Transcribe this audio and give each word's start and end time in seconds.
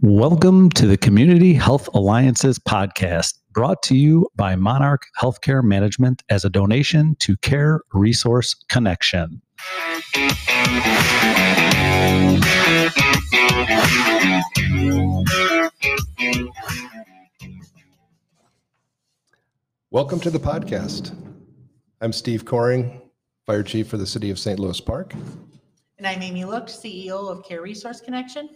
Welcome 0.00 0.70
to 0.70 0.86
the 0.86 0.96
Community 0.96 1.54
Health 1.54 1.88
Alliances 1.92 2.60
podcast, 2.60 3.34
brought 3.50 3.82
to 3.82 3.96
you 3.96 4.28
by 4.36 4.54
Monarch 4.54 5.02
Healthcare 5.20 5.64
Management 5.64 6.22
as 6.28 6.44
a 6.44 6.50
donation 6.50 7.16
to 7.16 7.36
Care 7.38 7.80
Resource 7.92 8.54
Connection. 8.68 9.42
Welcome 19.90 20.20
to 20.20 20.30
the 20.30 20.38
podcast. 20.40 21.12
I'm 22.00 22.12
Steve 22.12 22.44
Koering, 22.44 23.00
Fire 23.46 23.64
Chief 23.64 23.88
for 23.88 23.96
the 23.96 24.06
City 24.06 24.30
of 24.30 24.38
St. 24.38 24.60
Louis 24.60 24.80
Park. 24.80 25.14
And 25.98 26.06
I'm 26.06 26.22
Amy 26.22 26.44
Look, 26.44 26.68
CEO 26.68 27.28
of 27.28 27.44
Care 27.44 27.62
Resource 27.62 28.00
Connection. 28.00 28.50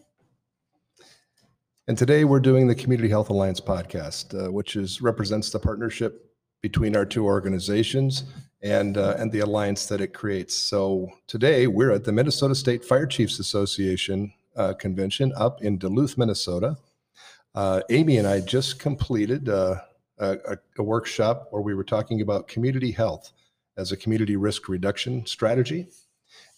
And 1.92 1.98
today 1.98 2.24
we're 2.24 2.40
doing 2.40 2.68
the 2.68 2.74
Community 2.74 3.10
Health 3.10 3.28
Alliance 3.28 3.60
podcast, 3.60 4.32
uh, 4.32 4.50
which 4.50 4.76
is 4.76 5.02
represents 5.02 5.50
the 5.50 5.58
partnership 5.58 6.32
between 6.62 6.96
our 6.96 7.04
two 7.04 7.26
organizations 7.26 8.24
and 8.62 8.96
uh, 8.96 9.14
and 9.18 9.30
the 9.30 9.40
alliance 9.40 9.84
that 9.88 10.00
it 10.00 10.14
creates. 10.14 10.54
So 10.54 11.12
today 11.26 11.66
we're 11.66 11.90
at 11.90 12.04
the 12.04 12.10
Minnesota 12.12 12.54
State 12.54 12.82
Fire 12.82 13.04
Chiefs 13.04 13.40
Association 13.40 14.32
uh, 14.56 14.72
convention 14.72 15.34
up 15.36 15.62
in 15.62 15.76
Duluth, 15.76 16.16
Minnesota. 16.16 16.78
Uh, 17.54 17.82
Amy 17.90 18.16
and 18.16 18.26
I 18.26 18.40
just 18.40 18.78
completed 18.78 19.50
uh, 19.50 19.74
a, 20.16 20.30
a, 20.48 20.58
a 20.78 20.82
workshop 20.82 21.48
where 21.50 21.60
we 21.60 21.74
were 21.74 21.84
talking 21.84 22.22
about 22.22 22.48
community 22.48 22.92
health 22.92 23.32
as 23.76 23.92
a 23.92 23.98
community 23.98 24.36
risk 24.36 24.66
reduction 24.66 25.26
strategy. 25.26 25.88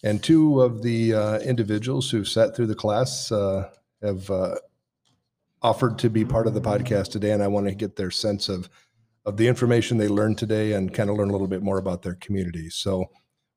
And 0.05 0.23
two 0.23 0.63
of 0.63 0.85
the 0.85 1.13
uh, 1.13 1.39
individuals 1.41 2.09
who 2.09 2.25
sat 2.25 2.55
through 2.55 2.69
the 2.69 2.77
class 2.77 3.33
uh, 3.33 3.71
have 4.01 4.31
uh, 4.31 4.55
offered 5.65 5.99
to 5.99 6.11
be 6.11 6.25
part 6.25 6.47
of 6.47 6.55
the 6.55 6.61
podcast 6.61 7.11
today, 7.11 7.33
and 7.33 7.43
I 7.43 7.49
want 7.49 7.67
to 7.67 7.75
get 7.75 7.97
their 7.97 8.13
sense 8.13 8.49
of 8.49 8.69
of 9.27 9.39
the 9.39 9.49
information 9.49 9.97
they 9.97 10.07
learned 10.07 10.37
today 10.37 10.75
and 10.75 10.93
kind 10.93 11.09
of 11.09 11.17
learn 11.17 11.31
a 11.31 11.33
little 11.33 11.49
bit 11.49 11.63
more 11.63 11.79
about 11.79 12.03
their 12.03 12.15
community. 12.17 12.69
So 12.69 13.07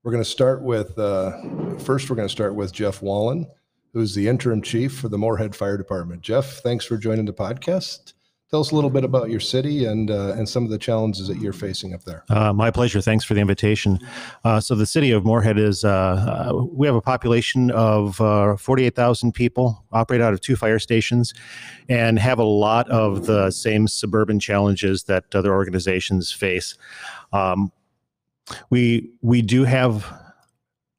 we're 0.02 0.14
going 0.14 0.24
to 0.24 0.30
start 0.30 0.64
with 0.64 0.98
uh, 0.98 1.32
first. 1.80 2.10
We're 2.10 2.16
going 2.16 2.28
to 2.28 2.32
start 2.32 2.56
with 2.56 2.72
Jeff 2.72 3.02
Wallin, 3.02 3.46
who's 3.94 4.16
the 4.16 4.30
interim 4.30 4.62
chief 4.62 4.98
for 4.98 5.10
the 5.10 5.18
Moorhead 5.18 5.54
Fire 5.54 5.78
Department. 5.78 6.22
Jeff, 6.22 6.60
thanks 6.60 6.86
for 6.86 6.98
joining 6.98 7.26
the 7.26 7.34
podcast. 7.34 8.14
Tell 8.50 8.62
us 8.62 8.72
a 8.72 8.76
little 8.76 8.90
bit 8.90 9.04
about 9.04 9.30
your 9.30 9.42
city 9.42 9.84
and 9.84 10.10
uh, 10.10 10.34
and 10.38 10.48
some 10.48 10.64
of 10.64 10.70
the 10.70 10.78
challenges 10.78 11.28
that 11.28 11.38
you're 11.40 11.52
facing 11.52 11.94
up 11.94 12.06
there. 12.06 12.24
Uh, 12.30 12.54
my 12.54 12.72
pleasure. 12.72 13.02
Thanks 13.02 13.26
for 13.26 13.34
the 13.34 13.42
invitation. 13.42 14.00
Uh, 14.46 14.62
so 14.62 14.74
the 14.74 14.86
city 14.86 15.12
of 15.12 15.26
Moorhead 15.26 15.58
is 15.58 15.84
uh, 15.84 15.90
uh, 15.90 16.64
we 16.72 16.88
have 16.88 16.96
a 16.96 17.02
population 17.02 17.72
of 17.72 18.22
uh, 18.22 18.56
48,000 18.56 19.34
people, 19.34 19.84
operate 19.92 20.22
out 20.22 20.34
of 20.34 20.40
two 20.40 20.56
fire 20.56 20.80
stations, 20.80 21.34
and 21.90 22.20
have 22.20 22.40
a 22.40 22.46
lot 22.46 22.90
of 22.90 23.26
the 23.26 23.52
same 23.52 23.86
suburban 23.86 24.40
challenges 24.40 25.04
that 25.04 25.26
other 25.36 25.54
organizations 25.54 26.32
face. 26.32 26.76
Um, 27.34 27.74
we 28.70 29.12
we 29.22 29.42
do 29.42 29.66
have 29.66 30.10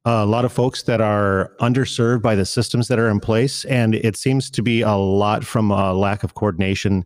a 0.09 0.25
lot 0.25 0.47
of 0.47 0.53
folks 0.53 0.84
that 0.84 1.03
are 1.03 1.53
underserved 1.61 2.23
by 2.23 2.34
the 2.34 2.47
systems 2.47 2.89
that 2.89 2.98
are 2.98 3.11
in 3.11 3.20
place, 3.20 3.67
and 3.67 3.95
it 3.95 4.17
seems 4.17 4.50
to 4.50 4.62
be 4.62 4.81
a 4.81 4.95
lot 4.95 5.45
from 5.45 5.70
a 5.70 5.92
lack 5.92 6.25
of 6.25 6.34
coordination, 6.34 7.05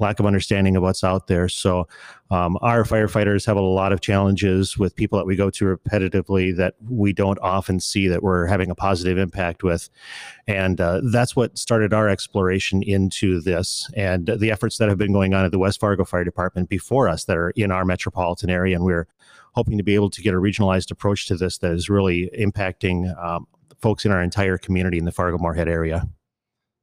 lack 0.00 0.20
of 0.20 0.26
understanding 0.26 0.76
of 0.76 0.82
what's 0.82 1.02
out 1.02 1.28
there. 1.28 1.48
So, 1.48 1.88
um, 2.30 2.58
our 2.60 2.84
firefighters 2.84 3.46
have 3.46 3.56
a 3.56 3.62
lot 3.62 3.92
of 3.92 4.02
challenges 4.02 4.76
with 4.76 4.94
people 4.94 5.18
that 5.18 5.24
we 5.24 5.34
go 5.34 5.48
to 5.48 5.76
repetitively 5.76 6.54
that 6.56 6.74
we 6.90 7.14
don't 7.14 7.38
often 7.40 7.80
see 7.80 8.06
that 8.08 8.22
we're 8.22 8.46
having 8.46 8.70
a 8.70 8.74
positive 8.74 9.16
impact 9.16 9.62
with, 9.62 9.88
and 10.46 10.78
uh, 10.78 11.00
that's 11.10 11.34
what 11.34 11.56
started 11.56 11.94
our 11.94 12.08
exploration 12.10 12.82
into 12.82 13.40
this 13.40 13.90
and 13.96 14.26
the 14.26 14.50
efforts 14.50 14.76
that 14.76 14.90
have 14.90 14.98
been 14.98 15.12
going 15.12 15.32
on 15.32 15.46
at 15.46 15.52
the 15.52 15.58
West 15.58 15.80
Fargo 15.80 16.04
Fire 16.04 16.24
Department 16.24 16.68
before 16.68 17.08
us 17.08 17.24
that 17.24 17.36
are 17.38 17.50
in 17.50 17.70
our 17.70 17.86
metropolitan 17.86 18.50
area, 18.50 18.76
and 18.76 18.84
we're 18.84 19.08
hoping 19.52 19.78
to 19.78 19.84
be 19.84 19.94
able 19.94 20.10
to 20.10 20.22
get 20.22 20.34
a 20.34 20.38
regionalized 20.38 20.90
approach 20.90 21.26
to 21.26 21.36
this 21.36 21.58
that 21.58 21.72
is 21.72 21.88
really 21.88 22.30
impacting 22.38 23.16
um, 23.22 23.46
folks 23.80 24.04
in 24.04 24.12
our 24.12 24.22
entire 24.22 24.58
community 24.58 24.98
in 24.98 25.04
the 25.04 25.12
Fargo 25.12 25.38
Moorhead 25.38 25.68
area. 25.68 26.08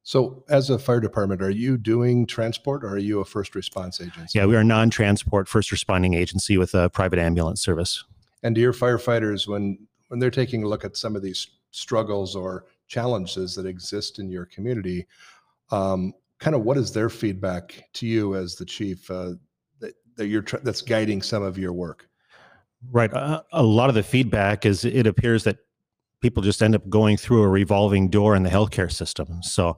So, 0.02 0.44
as 0.48 0.70
a 0.70 0.78
fire 0.78 1.00
department, 1.00 1.42
are 1.42 1.50
you 1.50 1.76
doing 1.76 2.26
transport 2.26 2.84
or 2.84 2.88
are 2.88 2.98
you 2.98 3.20
a 3.20 3.24
first 3.24 3.54
response 3.54 4.00
agency? 4.00 4.38
Yeah, 4.38 4.46
we 4.46 4.56
are 4.56 4.60
a 4.60 4.64
non 4.64 4.90
transport 4.90 5.46
first 5.46 5.70
responding 5.70 6.14
agency 6.14 6.56
with 6.56 6.74
a 6.74 6.88
private 6.88 7.18
ambulance 7.18 7.60
service. 7.60 8.02
And 8.42 8.54
do 8.54 8.60
your 8.60 8.72
firefighters, 8.72 9.46
when 9.46 9.86
when 10.08 10.18
they're 10.18 10.30
taking 10.30 10.64
a 10.64 10.68
look 10.68 10.84
at 10.84 10.96
some 10.96 11.14
of 11.14 11.22
these 11.22 11.46
struggles 11.70 12.34
or 12.34 12.64
challenges 12.88 13.54
that 13.54 13.66
exist 13.66 14.18
in 14.18 14.28
your 14.30 14.46
community, 14.46 15.06
um, 15.70 16.12
kind 16.38 16.56
of 16.56 16.62
what 16.62 16.76
is 16.76 16.92
their 16.92 17.08
feedback 17.08 17.84
to 17.92 18.06
you 18.06 18.34
as 18.34 18.56
the 18.56 18.64
chief 18.64 19.08
uh, 19.10 19.32
that, 19.78 19.94
that 20.16 20.26
you're 20.26 20.42
tr- 20.42 20.56
that's 20.64 20.82
guiding 20.82 21.22
some 21.22 21.42
of 21.42 21.58
your 21.58 21.72
work? 21.72 22.08
Right. 22.88 23.12
Uh, 23.12 23.42
a 23.52 23.62
lot 23.62 23.88
of 23.88 23.94
the 23.94 24.02
feedback 24.02 24.64
is 24.64 24.84
it 24.84 25.06
appears 25.06 25.44
that 25.44 25.58
people 26.20 26.42
just 26.42 26.62
end 26.62 26.74
up 26.74 26.88
going 26.88 27.16
through 27.16 27.42
a 27.42 27.48
revolving 27.48 28.08
door 28.08 28.34
in 28.34 28.42
the 28.42 28.50
healthcare 28.50 28.90
system. 28.90 29.42
So, 29.42 29.76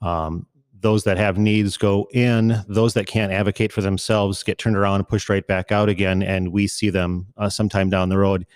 um, 0.00 0.46
those 0.80 1.02
that 1.04 1.18
have 1.18 1.38
needs 1.38 1.76
go 1.76 2.08
in, 2.12 2.64
those 2.68 2.94
that 2.94 3.06
can't 3.08 3.32
advocate 3.32 3.72
for 3.72 3.80
themselves 3.80 4.44
get 4.44 4.58
turned 4.58 4.76
around 4.76 4.96
and 4.96 5.08
pushed 5.08 5.28
right 5.28 5.44
back 5.46 5.72
out 5.72 5.88
again. 5.88 6.22
And 6.22 6.52
we 6.52 6.68
see 6.68 6.88
them 6.88 7.26
uh, 7.36 7.48
sometime 7.48 7.90
down 7.90 8.10
the 8.10 8.18
road 8.18 8.46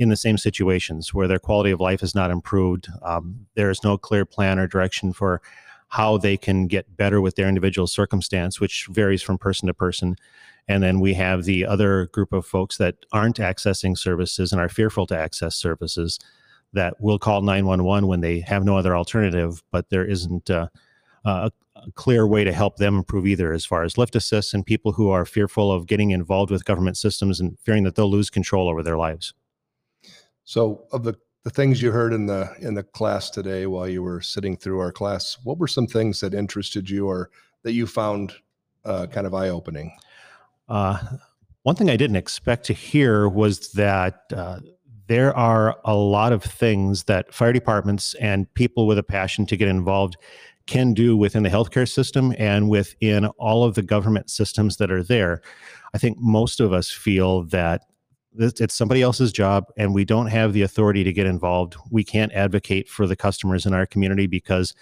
in 0.00 0.08
the 0.08 0.16
same 0.16 0.38
situations 0.38 1.14
where 1.14 1.28
their 1.28 1.38
quality 1.38 1.70
of 1.70 1.80
life 1.80 2.02
is 2.02 2.16
not 2.16 2.32
improved. 2.32 2.88
Um, 3.02 3.46
there 3.54 3.70
is 3.70 3.84
no 3.84 3.96
clear 3.96 4.24
plan 4.24 4.58
or 4.58 4.66
direction 4.66 5.12
for 5.12 5.40
how 5.88 6.18
they 6.18 6.36
can 6.36 6.66
get 6.66 6.96
better 6.96 7.20
with 7.20 7.36
their 7.36 7.48
individual 7.48 7.86
circumstance, 7.86 8.60
which 8.60 8.86
varies 8.90 9.22
from 9.22 9.38
person 9.38 9.66
to 9.66 9.74
person. 9.74 10.16
And 10.68 10.82
then 10.82 11.00
we 11.00 11.14
have 11.14 11.44
the 11.44 11.64
other 11.64 12.06
group 12.06 12.32
of 12.32 12.44
folks 12.46 12.76
that 12.76 12.96
aren't 13.12 13.38
accessing 13.38 13.96
services 13.96 14.52
and 14.52 14.60
are 14.60 14.68
fearful 14.68 15.06
to 15.06 15.16
access 15.16 15.56
services 15.56 16.18
that 16.74 17.00
will 17.00 17.18
call 17.18 17.40
911 17.40 18.06
when 18.06 18.20
they 18.20 18.40
have 18.40 18.64
no 18.64 18.76
other 18.76 18.94
alternative, 18.94 19.62
but 19.70 19.88
there 19.88 20.04
isn't 20.04 20.50
uh, 20.50 20.68
a, 21.24 21.50
a 21.76 21.90
clear 21.92 22.26
way 22.26 22.44
to 22.44 22.52
help 22.52 22.76
them 22.76 22.98
improve 22.98 23.26
either, 23.26 23.54
as 23.54 23.64
far 23.64 23.82
as 23.82 23.96
lift 23.96 24.14
assists 24.14 24.52
and 24.52 24.66
people 24.66 24.92
who 24.92 25.08
are 25.08 25.24
fearful 25.24 25.72
of 25.72 25.86
getting 25.86 26.10
involved 26.10 26.50
with 26.50 26.66
government 26.66 26.98
systems 26.98 27.40
and 27.40 27.58
fearing 27.60 27.84
that 27.84 27.94
they'll 27.94 28.10
lose 28.10 28.28
control 28.28 28.68
over 28.68 28.82
their 28.82 28.98
lives. 28.98 29.32
So, 30.44 30.86
of 30.92 31.04
the 31.04 31.14
the 31.44 31.50
things 31.50 31.80
you 31.80 31.90
heard 31.90 32.12
in 32.12 32.26
the 32.26 32.50
in 32.60 32.74
the 32.74 32.82
class 32.82 33.30
today 33.30 33.66
while 33.66 33.88
you 33.88 34.02
were 34.02 34.20
sitting 34.20 34.56
through 34.56 34.80
our 34.80 34.92
class, 34.92 35.38
what 35.44 35.58
were 35.58 35.68
some 35.68 35.86
things 35.86 36.20
that 36.20 36.34
interested 36.34 36.90
you 36.90 37.06
or 37.06 37.30
that 37.62 37.72
you 37.72 37.86
found 37.86 38.32
uh, 38.84 39.06
kind 39.06 39.26
of 39.26 39.34
eye 39.34 39.48
opening? 39.48 39.96
Uh, 40.68 40.98
one 41.62 41.74
thing 41.74 41.90
I 41.90 41.96
didn't 41.96 42.16
expect 42.16 42.64
to 42.66 42.72
hear 42.72 43.28
was 43.28 43.72
that 43.72 44.24
uh, 44.34 44.60
there 45.06 45.34
are 45.36 45.78
a 45.84 45.94
lot 45.94 46.32
of 46.32 46.42
things 46.42 47.04
that 47.04 47.32
fire 47.32 47.52
departments 47.52 48.14
and 48.20 48.52
people 48.54 48.86
with 48.86 48.98
a 48.98 49.02
passion 49.02 49.46
to 49.46 49.56
get 49.56 49.68
involved 49.68 50.16
can 50.66 50.92
do 50.92 51.16
within 51.16 51.42
the 51.42 51.48
healthcare 51.48 51.88
system 51.88 52.34
and 52.38 52.68
within 52.68 53.26
all 53.38 53.64
of 53.64 53.74
the 53.74 53.82
government 53.82 54.28
systems 54.28 54.76
that 54.76 54.90
are 54.90 55.02
there. 55.02 55.40
I 55.94 55.98
think 55.98 56.18
most 56.20 56.60
of 56.60 56.74
us 56.74 56.90
feel 56.90 57.44
that 57.44 57.82
it's 58.38 58.74
somebody 58.74 59.02
else's 59.02 59.32
job 59.32 59.64
and 59.76 59.92
we 59.92 60.04
don't 60.04 60.28
have 60.28 60.52
the 60.52 60.62
authority 60.62 61.04
to 61.04 61.12
get 61.12 61.26
involved. 61.26 61.76
We 61.90 62.04
can't 62.04 62.32
advocate 62.32 62.88
for 62.88 63.06
the 63.06 63.16
customers 63.16 63.66
in 63.66 63.74
our 63.74 63.86
community 63.86 64.26
because 64.26 64.74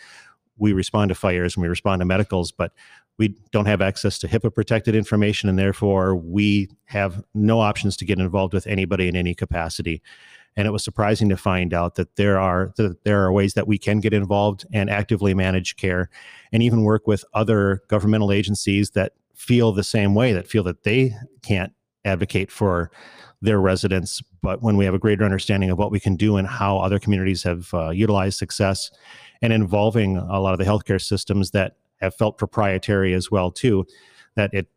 we 0.59 0.73
respond 0.73 1.09
to 1.09 1.15
fires 1.15 1.57
and 1.57 1.63
we 1.63 1.69
respond 1.69 2.01
to 2.01 2.05
medicals, 2.05 2.53
but 2.53 2.73
we 3.19 3.35
don't 3.51 3.67
have 3.67 3.81
access 3.81 4.19
to 4.19 4.29
HIPAA 4.29 4.55
protected 4.55 4.95
information, 4.95 5.49
and 5.49 5.59
therefore 5.59 6.15
we 6.15 6.69
have 6.85 7.25
no 7.35 7.61
options 7.61 7.97
to 7.97 8.05
get 8.05 8.19
involved 8.19 8.53
with 8.53 8.67
anybody 8.67 9.09
in 9.09 9.17
any 9.17 9.35
capacity. 9.35 10.03
And 10.55 10.67
it 10.67 10.71
was 10.71 10.85
surprising 10.85 11.29
to 11.31 11.37
find 11.37 11.73
out 11.75 11.97
that 11.97 12.17
there 12.17 12.39
are 12.39 12.73
that 12.77 13.05
there 13.05 13.23
are 13.25 13.33
ways 13.33 13.55
that 13.55 13.67
we 13.67 13.79
can 13.79 14.01
get 14.01 14.13
involved 14.13 14.67
and 14.73 14.91
actively 14.91 15.35
manage 15.35 15.77
care, 15.77 16.11
and 16.53 16.63
even 16.63 16.83
work 16.83 17.07
with 17.07 17.25
other 17.33 17.83
governmental 17.89 18.33
agencies 18.33 18.91
that 18.91 19.13
feel 19.35 19.73
the 19.73 19.85
same 19.85 20.15
way, 20.15 20.33
that 20.33 20.49
feel 20.49 20.63
that 20.65 20.83
they 20.85 21.15
can't 21.43 21.73
advocate 22.05 22.51
for 22.51 22.91
their 23.43 23.61
residents. 23.61 24.23
But 24.43 24.63
when 24.63 24.77
we 24.77 24.85
have 24.85 24.95
a 24.95 24.99
greater 24.99 25.25
understanding 25.25 25.71
of 25.71 25.79
what 25.79 25.91
we 25.91 26.01
can 26.01 26.17
do 26.17 26.37
and 26.37 26.47
how 26.49 26.79
other 26.79 26.99
communities 26.99 27.43
have 27.43 27.73
uh, 27.75 27.91
utilized 27.91 28.39
success, 28.39 28.91
and 29.43 29.53
involving 29.53 30.17
a 30.17 30.41
lot 30.41 30.53
of 30.53 30.59
the 30.59 30.65
healthcare 30.65 31.01
systems 31.01 31.51
that 31.51 31.77
have 32.01 32.15
felt 32.15 32.39
proprietary 32.39 33.15
as 33.15 33.31
well 33.31 33.51
too 33.51 33.87
that 34.35 34.53
it 34.53 34.69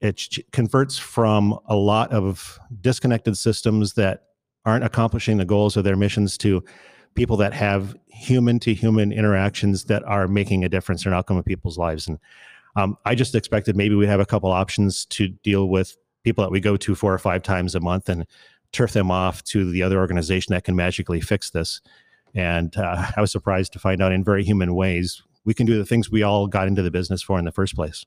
it 0.00 0.38
converts 0.52 0.96
from 0.96 1.58
a 1.66 1.74
lot 1.74 2.12
of 2.12 2.58
disconnected 2.80 3.36
systems 3.36 3.94
that 3.94 4.26
aren't 4.64 4.84
accomplishing 4.84 5.38
the 5.38 5.44
goals 5.44 5.76
of 5.76 5.82
their 5.82 5.96
missions 5.96 6.38
to 6.38 6.62
people 7.14 7.36
that 7.36 7.52
have 7.52 7.96
human 8.06 8.60
to 8.60 8.72
human 8.74 9.10
interactions 9.10 9.84
that 9.84 10.04
are 10.04 10.28
making 10.28 10.64
a 10.64 10.68
difference 10.68 11.04
in 11.04 11.12
outcome 11.12 11.36
of 11.36 11.44
people's 11.44 11.78
lives 11.78 12.06
and 12.06 12.18
um, 12.76 12.96
i 13.04 13.14
just 13.14 13.34
expected 13.34 13.76
maybe 13.76 13.94
we'd 13.94 14.08
have 14.08 14.20
a 14.20 14.26
couple 14.26 14.50
options 14.50 15.04
to 15.06 15.28
deal 15.28 15.68
with 15.68 15.96
people 16.24 16.42
that 16.44 16.50
we 16.50 16.60
go 16.60 16.76
to 16.76 16.94
four 16.94 17.12
or 17.12 17.18
five 17.18 17.42
times 17.42 17.74
a 17.74 17.80
month 17.80 18.08
and 18.08 18.26
turf 18.72 18.92
them 18.92 19.10
off 19.10 19.42
to 19.44 19.70
the 19.70 19.82
other 19.82 19.98
organization 19.98 20.52
that 20.52 20.64
can 20.64 20.76
magically 20.76 21.20
fix 21.20 21.50
this 21.50 21.80
and 22.34 22.76
uh, 22.76 23.10
i 23.16 23.20
was 23.20 23.32
surprised 23.32 23.72
to 23.72 23.78
find 23.78 24.02
out 24.02 24.12
in 24.12 24.22
very 24.22 24.44
human 24.44 24.74
ways 24.74 25.22
we 25.48 25.54
can 25.54 25.64
do 25.64 25.78
the 25.78 25.86
things 25.86 26.10
we 26.10 26.22
all 26.22 26.46
got 26.46 26.68
into 26.68 26.82
the 26.82 26.90
business 26.90 27.22
for 27.22 27.38
in 27.38 27.46
the 27.46 27.52
first 27.52 27.74
place. 27.74 28.04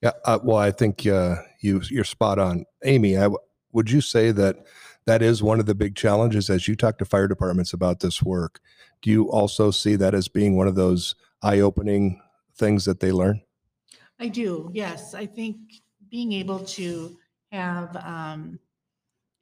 Yeah, 0.00 0.12
uh, 0.24 0.38
well, 0.42 0.56
I 0.56 0.70
think 0.70 1.06
uh, 1.06 1.36
you 1.60 1.82
you're 1.90 2.02
spot 2.02 2.38
on, 2.38 2.64
Amy. 2.82 3.18
I, 3.18 3.28
would 3.72 3.90
you 3.90 4.00
say 4.00 4.32
that 4.32 4.56
that 5.04 5.20
is 5.20 5.42
one 5.42 5.60
of 5.60 5.66
the 5.66 5.74
big 5.74 5.96
challenges 5.96 6.48
as 6.48 6.66
you 6.66 6.74
talk 6.74 6.96
to 6.96 7.04
fire 7.04 7.28
departments 7.28 7.74
about 7.74 8.00
this 8.00 8.22
work? 8.22 8.58
Do 9.02 9.10
you 9.10 9.30
also 9.30 9.70
see 9.70 9.96
that 9.96 10.14
as 10.14 10.28
being 10.28 10.56
one 10.56 10.66
of 10.66 10.74
those 10.74 11.14
eye-opening 11.42 12.22
things 12.56 12.86
that 12.86 13.00
they 13.00 13.12
learn? 13.12 13.42
I 14.18 14.28
do, 14.28 14.70
yes. 14.72 15.12
I 15.12 15.26
think 15.26 15.58
being 16.10 16.32
able 16.32 16.60
to 16.60 17.18
have, 17.52 17.94
um, 17.96 18.58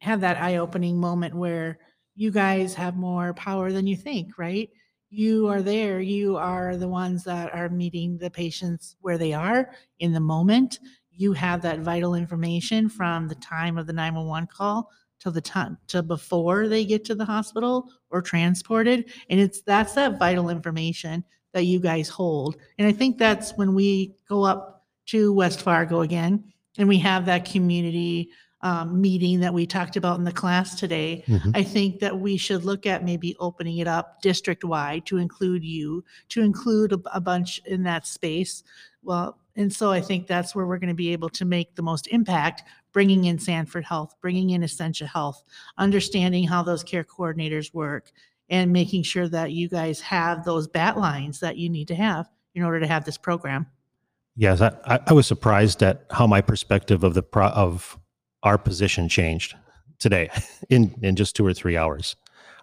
have 0.00 0.20
that 0.20 0.38
eye-opening 0.38 0.98
moment 0.98 1.34
where 1.34 1.78
you 2.14 2.30
guys 2.30 2.74
have 2.74 2.96
more 2.96 3.32
power 3.34 3.72
than 3.72 3.86
you 3.86 3.96
think, 3.96 4.36
right? 4.36 4.68
You 5.10 5.48
are 5.48 5.62
there, 5.62 6.00
you 6.00 6.36
are 6.36 6.76
the 6.76 6.88
ones 6.88 7.24
that 7.24 7.54
are 7.54 7.68
meeting 7.68 8.18
the 8.18 8.30
patients 8.30 8.96
where 9.00 9.18
they 9.18 9.32
are 9.32 9.70
in 10.00 10.12
the 10.12 10.20
moment. 10.20 10.80
You 11.10 11.32
have 11.32 11.62
that 11.62 11.80
vital 11.80 12.14
information 12.14 12.88
from 12.88 13.28
the 13.28 13.34
time 13.36 13.78
of 13.78 13.86
the 13.86 13.92
911 13.92 14.48
call 14.52 14.90
till 15.18 15.32
the 15.32 15.40
time, 15.40 15.76
to 15.88 16.02
before 16.02 16.66
they 16.66 16.84
get 16.84 17.04
to 17.04 17.14
the 17.14 17.24
hospital 17.24 17.90
or 18.10 18.22
transported. 18.22 19.10
And 19.28 19.38
it's, 19.38 19.62
that's 19.62 19.94
that 19.94 20.18
vital 20.18 20.48
information 20.48 21.24
that 21.52 21.64
you 21.64 21.80
guys 21.80 22.08
hold. 22.08 22.56
And 22.78 22.86
I 22.86 22.92
think 22.92 23.18
that's 23.18 23.52
when 23.56 23.74
we 23.74 24.14
go 24.28 24.44
up 24.44 24.86
to 25.06 25.32
West 25.32 25.62
Fargo 25.62 26.00
again 26.00 26.44
and 26.78 26.88
we 26.88 26.98
have 26.98 27.26
that 27.26 27.44
community 27.44 28.30
um, 28.62 29.00
meeting 29.00 29.40
that 29.40 29.54
we 29.54 29.66
talked 29.66 29.96
about 29.96 30.18
in 30.18 30.24
the 30.24 30.32
class 30.32 30.78
today. 30.78 31.24
Mhm. 31.26 31.52
I 31.54 31.62
think 31.62 31.98
that 32.00 32.18
we 32.18 32.36
should 32.36 32.64
look 32.64 32.84
at 32.86 33.04
maybe 33.04 33.34
opening 33.40 33.78
it 33.78 33.88
up 33.88 34.20
district 34.20 34.64
wide 34.64 35.06
to 35.06 35.16
include 35.16 35.64
you, 35.64 36.04
to 36.28 36.42
include 36.42 36.92
a, 36.92 37.00
a 37.14 37.20
bunch 37.20 37.60
in 37.64 37.82
that 37.84 38.06
space. 38.06 38.62
Well, 39.02 39.38
and 39.56 39.72
so 39.72 39.90
I 39.90 40.00
think 40.00 40.26
that's 40.26 40.54
where 40.54 40.66
we're 40.66 40.78
going 40.78 40.88
to 40.88 40.94
be 40.94 41.12
able 41.12 41.30
to 41.30 41.44
make 41.44 41.74
the 41.74 41.82
most 41.82 42.06
impact, 42.08 42.62
bringing 42.92 43.24
in 43.24 43.38
Sanford 43.38 43.84
Health, 43.84 44.14
bringing 44.20 44.50
in 44.50 44.62
Essentia 44.62 45.06
Health, 45.06 45.42
understanding 45.78 46.46
how 46.46 46.62
those 46.62 46.84
care 46.84 47.04
coordinators 47.04 47.72
work, 47.72 48.12
and 48.50 48.72
making 48.72 49.04
sure 49.04 49.28
that 49.28 49.52
you 49.52 49.68
guys 49.68 50.00
have 50.00 50.44
those 50.44 50.68
bat 50.68 50.98
lines 50.98 51.40
that 51.40 51.56
you 51.56 51.68
need 51.70 51.88
to 51.88 51.94
have 51.94 52.28
in 52.54 52.62
order 52.62 52.80
to 52.80 52.86
have 52.86 53.04
this 53.04 53.16
program. 53.16 53.66
Yes, 54.40 54.62
I, 54.62 54.74
I- 54.86 55.00
I 55.08 55.12
was 55.12 55.26
surprised 55.26 55.82
at 55.82 56.06
how 56.10 56.26
my 56.26 56.40
perspective 56.40 57.04
of 57.04 57.12
the 57.12 57.22
pro, 57.22 57.48
of 57.48 57.98
our 58.42 58.56
position 58.56 59.06
changed 59.06 59.54
today 59.98 60.30
in 60.70 60.94
in 61.02 61.14
just 61.14 61.36
two 61.36 61.44
or 61.44 61.52
three 61.52 61.76
hours. 61.76 62.16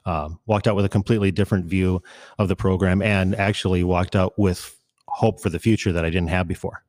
Um, 0.03 0.39
walked 0.47 0.67
out 0.67 0.75
with 0.75 0.85
a 0.85 0.89
completely 0.89 1.29
different 1.29 1.65
view 1.65 2.01
of 2.39 2.47
the 2.47 2.55
program, 2.55 3.03
and 3.03 3.35
actually 3.35 3.83
walked 3.83 4.15
out 4.15 4.33
with 4.39 4.75
hope 5.07 5.39
for 5.39 5.51
the 5.51 5.59
future 5.59 5.91
that 5.91 6.03
I 6.03 6.09
didn't 6.09 6.29
have 6.29 6.47
before. 6.47 6.83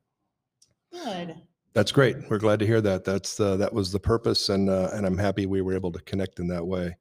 Good. 0.91 1.35
That's 1.75 1.93
great. 1.93 2.17
We're 2.31 2.39
glad 2.39 2.59
to 2.61 2.67
hear 2.67 2.81
that. 2.81 3.05
That's 3.05 3.39
uh, 3.39 3.57
that 3.59 3.75
was 3.75 3.93
the 3.93 4.01
purpose, 4.01 4.49
and 4.49 4.71
uh, 4.71 4.89
and 4.95 5.05
I'm 5.05 5.19
happy 5.19 5.45
we 5.45 5.61
were 5.61 5.75
able 5.75 5.93
to 5.93 6.01
connect 6.05 6.39
in 6.39 6.49
that 6.49 6.67
way. 6.67 6.97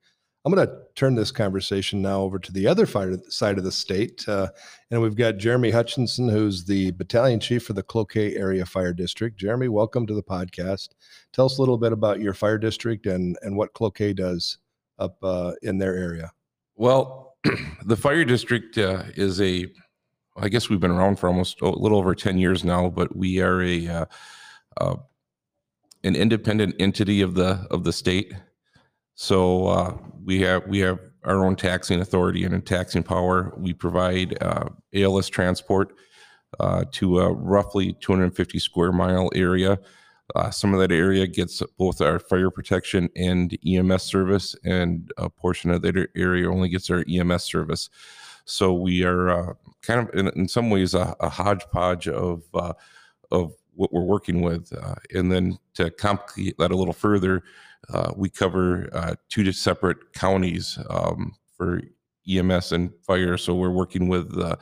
I'm 0.47 0.53
going 0.53 0.65
to 0.65 0.77
turn 0.95 1.15
this 1.15 1.29
conversation 1.29 2.01
now 2.01 2.21
over 2.21 2.39
to 2.39 2.53
the 2.53 2.67
other 2.67 2.85
fire, 2.85 3.17
side 3.27 3.57
of 3.57 3.65
the 3.65 3.71
state, 3.73 4.25
uh, 4.29 4.47
and 4.89 5.01
we've 5.01 5.17
got 5.17 5.39
Jeremy 5.39 5.71
Hutchinson, 5.71 6.29
who's 6.29 6.63
the 6.63 6.91
battalion 6.91 7.41
chief 7.41 7.65
for 7.65 7.73
the 7.73 7.83
Cloquet 7.83 8.38
Area 8.38 8.65
Fire 8.65 8.94
District. 8.94 9.38
Jeremy, 9.38 9.67
welcome 9.67 10.07
to 10.07 10.13
the 10.13 10.23
podcast. 10.23 10.91
Tell 11.33 11.47
us 11.47 11.57
a 11.57 11.61
little 11.61 11.77
bit 11.77 11.91
about 11.91 12.21
your 12.21 12.33
fire 12.33 12.57
district 12.57 13.07
and 13.07 13.38
and 13.41 13.57
what 13.57 13.73
Cloquet 13.73 14.13
does 14.13 14.59
up 14.99 15.17
uh, 15.21 15.51
in 15.63 15.79
their 15.79 15.97
area. 15.97 16.31
Well, 16.77 17.35
the 17.83 17.97
fire 17.97 18.23
district 18.23 18.77
uh, 18.77 19.03
is 19.17 19.41
a, 19.41 19.65
I 20.38 20.47
guess 20.47 20.69
we've 20.69 20.79
been 20.79 20.91
around 20.91 21.19
for 21.19 21.27
almost 21.27 21.61
a 21.61 21.67
little 21.67 21.97
over 21.97 22.15
10 22.15 22.38
years 22.38 22.63
now, 22.63 22.88
but 22.88 23.13
we 23.13 23.41
are 23.41 23.61
a, 23.61 23.88
uh, 23.89 24.05
uh, 24.77 24.95
an 26.05 26.15
independent 26.15 26.75
entity 26.79 27.19
of 27.19 27.35
the, 27.35 27.67
of 27.69 27.83
the 27.83 27.91
state. 27.91 28.33
So 29.19 29.67
uh, 29.67 29.97
we 30.23 30.39
have, 30.41 30.67
we 30.67 30.77
have 30.79 30.99
our 31.23 31.43
own 31.43 31.55
taxing 31.55 32.01
authority 32.01 32.43
and 32.43 32.63
taxing 32.63 33.01
power. 33.01 33.51
We 33.57 33.73
provide 33.73 34.37
uh, 34.43 34.69
ALS 34.93 35.27
transport 35.27 35.93
uh, 36.59 36.85
to 36.91 37.21
a 37.21 37.33
roughly 37.33 37.93
250 37.99 38.59
square 38.59 38.91
mile 38.91 39.31
area. 39.33 39.79
Uh, 40.35 40.51
some 40.51 40.71
of 40.71 40.79
that 40.79 40.91
area 40.91 41.25
gets 41.25 41.63
both 41.79 41.99
our 41.99 42.19
fire 42.19 42.51
protection 42.51 43.09
and 43.15 43.57
EMS 43.65 44.03
service, 44.03 44.55
and 44.63 45.11
a 45.17 45.31
portion 45.31 45.71
of 45.71 45.81
that 45.81 46.09
area 46.15 46.47
only 46.51 46.69
gets 46.69 46.91
our 46.91 47.03
EMS 47.09 47.43
service. 47.43 47.89
So 48.45 48.71
we 48.71 49.03
are 49.03 49.29
uh, 49.29 49.53
kind 49.81 50.07
of, 50.07 50.13
in, 50.13 50.27
in 50.39 50.47
some 50.47 50.69
ways, 50.69 50.93
a, 50.93 51.15
a 51.21 51.29
hodgepodge 51.29 52.07
of 52.07 52.43
uh, 52.53 52.73
of 53.31 53.55
what 53.77 53.94
we're 53.94 54.01
working 54.01 54.41
with. 54.41 54.74
Uh, 54.74 54.95
and 55.13 55.31
then 55.31 55.57
to 55.75 55.89
complicate 55.91 56.57
that 56.57 56.71
a 56.71 56.75
little 56.75 56.94
further, 56.94 57.44
uh, 57.94 58.12
we 58.15 58.29
cover 58.29 58.89
uh, 58.91 59.15
two 59.29 59.50
separate 59.51 60.13
counties 60.13 60.77
um, 60.89 61.33
for 61.56 61.81
EMS 62.27 62.74
and 62.74 62.91
fire. 63.06 63.38
So 63.38 63.56
we're 63.56 63.69
working 63.69 64.07
with 64.07 64.38
uh, 64.38 64.56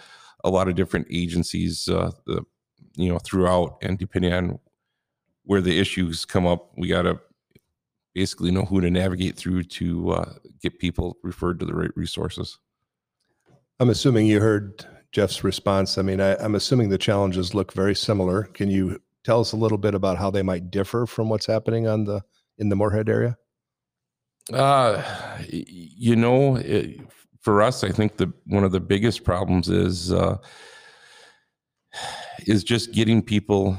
a 0.44 0.50
lot 0.50 0.68
of 0.68 0.76
different 0.76 1.08
agencies, 1.10 1.88
uh, 1.88 2.12
the, 2.26 2.44
you 2.96 3.10
know, 3.10 3.20
throughout, 3.20 3.78
and 3.82 3.98
depending 3.98 4.34
on 4.34 4.60
where 5.44 5.62
the 5.62 5.80
issues 5.80 6.26
come 6.26 6.46
up, 6.46 6.72
we 6.78 6.88
got 6.88 7.04
to 7.04 7.20
basically 8.14 8.52
know 8.52 8.66
who 8.66 8.82
to 8.82 8.90
navigate 8.90 9.36
through 9.36 9.64
to 9.64 10.12
uh, 10.12 10.34
get 10.62 10.80
people 10.80 11.18
referred 11.24 11.60
to 11.60 11.66
the 11.66 11.76
right 11.76 11.92
resources. 11.96 12.60
I'm 13.80 13.90
assuming 13.90 14.26
you 14.26 14.40
heard 14.40 14.86
Jeff's 15.12 15.44
response. 15.44 15.98
I 15.98 16.02
mean, 16.02 16.22
I, 16.22 16.36
I'm 16.36 16.56
assuming 16.56 16.90
the 16.90 16.98
challenges 16.98 17.54
look 17.54 17.74
very 17.74 17.96
similar. 17.96 18.44
Can 18.44 18.70
you 18.70 19.02
tell 19.26 19.42
us 19.42 19.52
a 19.52 19.58
little 19.58 19.80
bit 19.80 19.96
about 19.96 20.18
how 20.18 20.30
they 20.30 20.44
might 20.44 20.72
differ 20.72 21.06
from 21.06 21.28
what's 21.28 21.48
happening 21.48 21.88
on 21.88 22.06
the 22.06 22.22
in 22.58 22.70
the 22.70 22.76
Moorhead 22.76 23.10
area? 23.10 23.38
Uh, 24.54 25.02
you 25.50 26.16
know, 26.16 26.56
it, 26.58 27.00
for 27.42 27.62
us, 27.62 27.84
I 27.84 27.90
think 27.90 28.18
the 28.18 28.32
one 28.46 28.64
of 28.64 28.72
the 28.72 28.80
biggest 28.80 29.24
problems 29.24 29.68
is 29.68 30.14
uh, 30.14 30.38
is 32.46 32.64
just 32.64 32.92
getting 32.94 33.22
people 33.22 33.78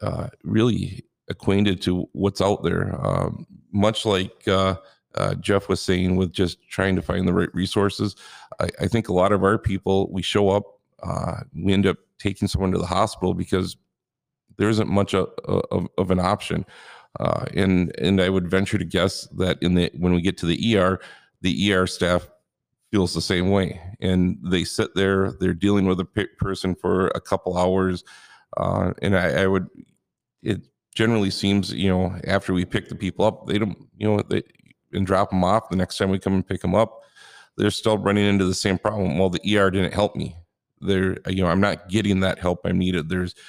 uh, 0.00 0.28
really 0.42 1.04
acquainted 1.28 1.82
to 1.82 2.08
what's 2.12 2.40
out 2.40 2.62
there. 2.64 2.98
Um, 3.06 3.46
much 3.72 4.06
like 4.06 4.48
uh, 4.48 4.76
uh, 5.16 5.34
Jeff 5.34 5.68
was 5.68 5.82
saying, 5.82 6.16
with 6.16 6.32
just 6.32 6.58
trying 6.70 6.96
to 6.96 7.02
find 7.02 7.28
the 7.28 7.34
right 7.34 7.54
resources, 7.54 8.16
I, 8.58 8.68
I 8.80 8.86
think 8.86 9.08
a 9.08 9.12
lot 9.12 9.32
of 9.32 9.44
our 9.44 9.58
people 9.58 10.10
we 10.10 10.22
show 10.22 10.48
up, 10.48 10.64
uh, 11.02 11.40
we 11.54 11.74
end 11.74 11.86
up 11.86 11.98
taking 12.18 12.48
someone 12.48 12.72
to 12.72 12.78
the 12.78 12.86
hospital 12.86 13.34
because 13.34 13.76
there 14.56 14.68
isn't 14.68 14.88
much 14.88 15.14
of, 15.14 15.28
of, 15.44 15.88
of 15.98 16.10
an 16.10 16.20
option. 16.20 16.64
Uh, 17.20 17.46
and 17.54 17.94
and 17.98 18.20
I 18.20 18.28
would 18.28 18.50
venture 18.50 18.78
to 18.78 18.84
guess 18.84 19.26
that 19.38 19.58
in 19.62 19.74
the 19.74 19.90
when 19.96 20.12
we 20.12 20.20
get 20.20 20.36
to 20.38 20.46
the 20.46 20.76
ER, 20.76 21.00
the 21.40 21.72
ER 21.72 21.86
staff 21.86 22.28
feels 22.90 23.14
the 23.14 23.22
same 23.22 23.50
way, 23.50 23.80
and 24.00 24.38
they 24.42 24.64
sit 24.64 24.94
there, 24.94 25.32
they're 25.32 25.54
dealing 25.54 25.86
with 25.86 25.98
a 26.00 26.04
pe- 26.04 26.26
person 26.38 26.74
for 26.74 27.08
a 27.08 27.20
couple 27.20 27.56
hours, 27.56 28.04
uh, 28.58 28.92
and 29.02 29.16
I, 29.16 29.42
I 29.42 29.46
would, 29.46 29.68
it 30.42 30.60
generally 30.94 31.30
seems 31.30 31.72
you 31.72 31.88
know 31.88 32.14
after 32.26 32.52
we 32.52 32.64
pick 32.66 32.88
the 32.88 32.94
people 32.94 33.24
up, 33.24 33.46
they 33.46 33.58
don't 33.58 33.78
you 33.96 34.08
know 34.08 34.22
they 34.28 34.42
and 34.92 35.06
drop 35.06 35.30
them 35.30 35.44
off. 35.44 35.68
The 35.70 35.76
next 35.76 35.96
time 35.98 36.10
we 36.10 36.18
come 36.18 36.34
and 36.34 36.46
pick 36.46 36.60
them 36.60 36.74
up, 36.74 37.00
they're 37.56 37.70
still 37.70 37.98
running 37.98 38.26
into 38.26 38.44
the 38.44 38.54
same 38.54 38.78
problem. 38.78 39.18
Well, 39.18 39.30
the 39.30 39.56
ER 39.56 39.70
didn't 39.70 39.94
help 39.94 40.16
me. 40.16 40.36
They're 40.80 41.16
you 41.28 41.42
know 41.42 41.48
I'm 41.48 41.60
not 41.60 41.88
getting 41.88 42.20
that 42.20 42.38
help 42.38 42.60
I 42.64 42.72
needed. 42.72 43.08
There's 43.08 43.34
th- 43.34 43.44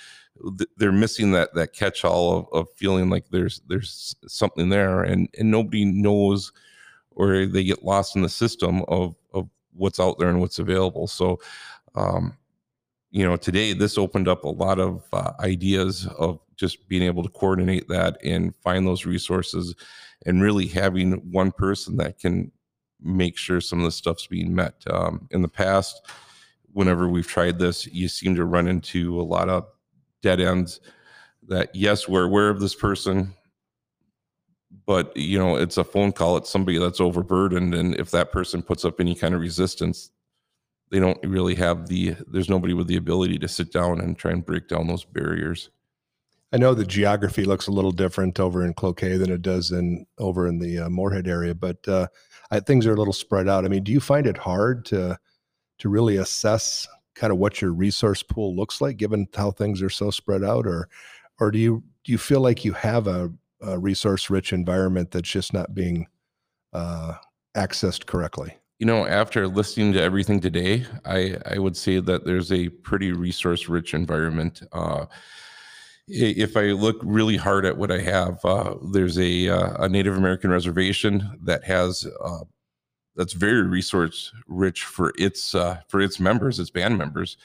they're 0.77 0.91
missing 0.91 1.31
that 1.31 1.53
that 1.53 1.73
catch-all 1.73 2.37
of, 2.37 2.47
of 2.51 2.67
feeling 2.75 3.09
like 3.09 3.25
there's 3.29 3.61
there's 3.67 4.15
something 4.27 4.69
there 4.69 5.03
and 5.03 5.29
and 5.37 5.49
nobody 5.49 5.85
knows 5.85 6.51
or 7.11 7.45
they 7.45 7.63
get 7.63 7.83
lost 7.83 8.15
in 8.15 8.21
the 8.21 8.29
system 8.29 8.83
of 8.87 9.15
of 9.33 9.49
what's 9.73 9.99
out 9.99 10.17
there 10.19 10.29
and 10.29 10.39
what's 10.39 10.59
available. 10.59 11.07
So 11.07 11.39
um 11.95 12.37
you 13.11 13.25
know 13.25 13.37
today 13.37 13.73
this 13.73 13.97
opened 13.97 14.27
up 14.27 14.43
a 14.43 14.49
lot 14.49 14.79
of 14.79 15.03
uh, 15.13 15.31
ideas 15.39 16.07
of 16.17 16.39
just 16.55 16.87
being 16.87 17.03
able 17.03 17.23
to 17.23 17.29
coordinate 17.29 17.87
that 17.87 18.17
and 18.23 18.55
find 18.57 18.85
those 18.85 19.05
resources 19.05 19.75
and 20.25 20.41
really 20.41 20.67
having 20.67 21.13
one 21.31 21.51
person 21.51 21.97
that 21.97 22.19
can 22.19 22.51
make 22.99 23.37
sure 23.37 23.61
some 23.61 23.79
of 23.79 23.85
the 23.85 23.91
stuff's 23.91 24.25
being 24.25 24.55
met. 24.55 24.73
Um, 24.89 25.27
in 25.31 25.41
the 25.41 25.47
past 25.47 26.01
whenever 26.73 27.07
we've 27.09 27.27
tried 27.27 27.57
this 27.57 27.87
you 27.87 28.07
seem 28.07 28.35
to 28.35 28.45
run 28.45 28.67
into 28.67 29.19
a 29.19 29.23
lot 29.23 29.49
of 29.49 29.67
dead 30.21 30.39
ends 30.39 30.79
that 31.47 31.73
yes 31.73 32.07
we're 32.07 32.23
aware 32.25 32.49
of 32.49 32.59
this 32.59 32.75
person 32.75 33.33
but 34.85 35.15
you 35.15 35.37
know 35.37 35.55
it's 35.55 35.77
a 35.77 35.83
phone 35.83 36.11
call 36.11 36.37
it's 36.37 36.49
somebody 36.49 36.77
that's 36.77 37.01
overburdened 37.01 37.73
and 37.73 37.95
if 37.95 38.11
that 38.11 38.31
person 38.31 38.61
puts 38.61 38.83
up 38.83 38.99
any 38.99 39.15
kind 39.15 39.33
of 39.33 39.41
resistance 39.41 40.11
they 40.89 40.99
don't 40.99 41.19
really 41.23 41.55
have 41.55 41.87
the 41.87 42.15
there's 42.27 42.49
nobody 42.49 42.73
with 42.73 42.87
the 42.87 42.97
ability 42.97 43.37
to 43.37 43.47
sit 43.47 43.71
down 43.71 43.99
and 43.99 44.17
try 44.17 44.31
and 44.31 44.45
break 44.45 44.67
down 44.67 44.87
those 44.87 45.05
barriers 45.05 45.69
I 46.53 46.57
know 46.57 46.73
the 46.73 46.85
geography 46.85 47.43
looks 47.43 47.67
a 47.67 47.71
little 47.71 47.91
different 47.91 48.39
over 48.39 48.63
in 48.63 48.73
Cloquet 48.73 49.17
than 49.17 49.31
it 49.31 49.41
does 49.41 49.71
in 49.71 50.05
over 50.17 50.47
in 50.47 50.59
the 50.59 50.79
uh, 50.79 50.89
Moorhead 50.89 51.27
area, 51.27 51.53
but 51.53 51.85
uh, 51.89 52.07
I, 52.51 52.61
things 52.61 52.87
are 52.87 52.93
a 52.93 52.97
little 52.97 53.13
spread 53.13 53.49
out. 53.49 53.65
I 53.65 53.67
mean, 53.67 53.83
do 53.83 53.91
you 53.91 53.99
find 53.99 54.25
it 54.25 54.37
hard 54.37 54.85
to 54.85 55.19
to 55.79 55.89
really 55.89 56.17
assess 56.17 56.87
kind 57.17 57.33
of 57.33 57.39
what 57.39 57.61
your 57.61 57.71
resource 57.71 58.23
pool 58.23 58.55
looks 58.55 58.79
like, 58.79 58.97
given 58.97 59.27
how 59.35 59.51
things 59.51 59.81
are 59.81 59.89
so 59.89 60.11
spread 60.11 60.43
out, 60.43 60.67
or 60.67 60.87
or 61.39 61.51
do 61.51 61.59
you 61.59 61.83
do 62.03 62.11
you 62.11 62.17
feel 62.17 62.41
like 62.41 62.63
you 62.63 62.73
have 62.73 63.07
a, 63.07 63.31
a 63.61 63.77
resource 63.77 64.29
rich 64.29 64.53
environment 64.53 65.11
that's 65.11 65.29
just 65.29 65.53
not 65.53 65.73
being 65.73 66.07
uh, 66.73 67.13
accessed 67.55 68.05
correctly? 68.05 68.55
You 68.79 68.85
know, 68.85 69.07
after 69.07 69.47
listening 69.47 69.93
to 69.93 70.01
everything 70.01 70.39
today, 70.39 70.85
I, 71.03 71.37
I 71.47 71.57
would 71.57 71.75
say 71.75 71.99
that 71.99 72.25
there's 72.25 72.51
a 72.51 72.69
pretty 72.69 73.11
resource 73.11 73.67
rich 73.67 73.95
environment. 73.95 74.61
Uh, 74.71 75.07
if 76.07 76.55
I 76.55 76.67
look 76.67 76.97
really 77.03 77.37
hard 77.37 77.65
at 77.65 77.75
what 77.75 77.91
I 77.91 77.99
have, 77.99 78.39
uh, 78.45 78.75
there's 78.93 79.17
a, 79.17 79.49
uh, 79.49 79.83
a 79.83 79.89
Native 79.89 80.15
American 80.15 80.51
reservation 80.51 81.37
that 81.43 81.63
has 81.63 82.07
uh, 82.23 82.45
that's 83.17 83.33
very 83.33 83.63
resource 83.63 84.31
rich 84.47 84.85
for 84.85 85.11
its 85.17 85.55
uh, 85.55 85.81
for 85.87 85.99
its 85.99 86.19
members, 86.19 86.59
its 86.59 86.69
band 86.69 86.97
members. 86.97 87.37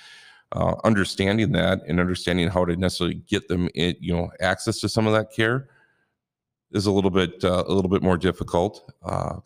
Uh, 0.52 0.74
understanding 0.84 1.50
that 1.52 1.80
and 1.88 1.98
understanding 1.98 2.46
how 2.46 2.62
to 2.62 2.76
necessarily 2.76 3.14
get 3.26 3.48
them, 3.48 3.70
in, 3.74 3.96
you 4.00 4.12
know, 4.12 4.30
access 4.40 4.78
to 4.80 4.88
some 4.88 5.06
of 5.06 5.14
that 5.14 5.32
care 5.32 5.70
is 6.72 6.84
a 6.84 6.92
little 6.92 7.10
bit 7.10 7.42
uh, 7.42 7.64
a 7.66 7.72
little 7.72 7.90
bit 7.90 8.02
more 8.02 8.18
difficult. 8.18 8.92
Uh, 9.02 9.40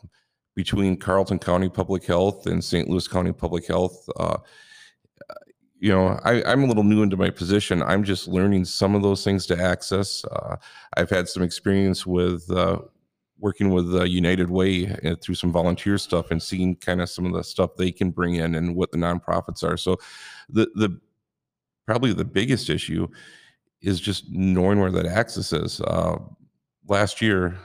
between 0.56 0.96
Carlton 0.96 1.38
County 1.38 1.68
Public 1.68 2.04
Health 2.04 2.46
and 2.46 2.64
St. 2.64 2.88
Louis 2.88 3.06
County 3.06 3.32
Public 3.32 3.66
Health. 3.66 4.08
Uh, 4.16 4.38
you 5.78 5.92
know, 5.92 6.18
I, 6.24 6.42
I'm 6.44 6.64
a 6.64 6.66
little 6.66 6.82
new 6.82 7.02
into 7.02 7.18
my 7.18 7.28
position. 7.28 7.82
I'm 7.82 8.02
just 8.02 8.26
learning 8.26 8.64
some 8.64 8.94
of 8.94 9.02
those 9.02 9.22
things 9.22 9.44
to 9.46 9.62
access. 9.62 10.24
Uh, 10.24 10.56
I've 10.96 11.10
had 11.10 11.28
some 11.28 11.42
experience 11.42 12.06
with 12.06 12.50
uh, 12.50 12.78
working 13.38 13.70
with 13.70 13.94
uh, 13.94 14.04
United 14.04 14.50
Way 14.50 14.86
uh, 15.04 15.16
through 15.20 15.34
some 15.34 15.52
volunteer 15.52 15.98
stuff 15.98 16.30
and 16.30 16.42
seeing 16.42 16.76
kind 16.76 17.00
of 17.00 17.10
some 17.10 17.26
of 17.26 17.32
the 17.32 17.44
stuff 17.44 17.76
they 17.76 17.92
can 17.92 18.10
bring 18.10 18.36
in 18.36 18.54
and 18.54 18.74
what 18.74 18.90
the 18.92 18.98
nonprofits 18.98 19.62
are. 19.62 19.76
So, 19.76 19.98
the 20.48 20.68
the 20.74 20.98
probably 21.86 22.12
the 22.12 22.24
biggest 22.24 22.70
issue 22.70 23.08
is 23.82 24.00
just 24.00 24.30
knowing 24.30 24.80
where 24.80 24.90
that 24.90 25.06
access 25.06 25.52
is. 25.52 25.80
Uh, 25.80 26.16
last 26.88 27.20
year, 27.20 27.58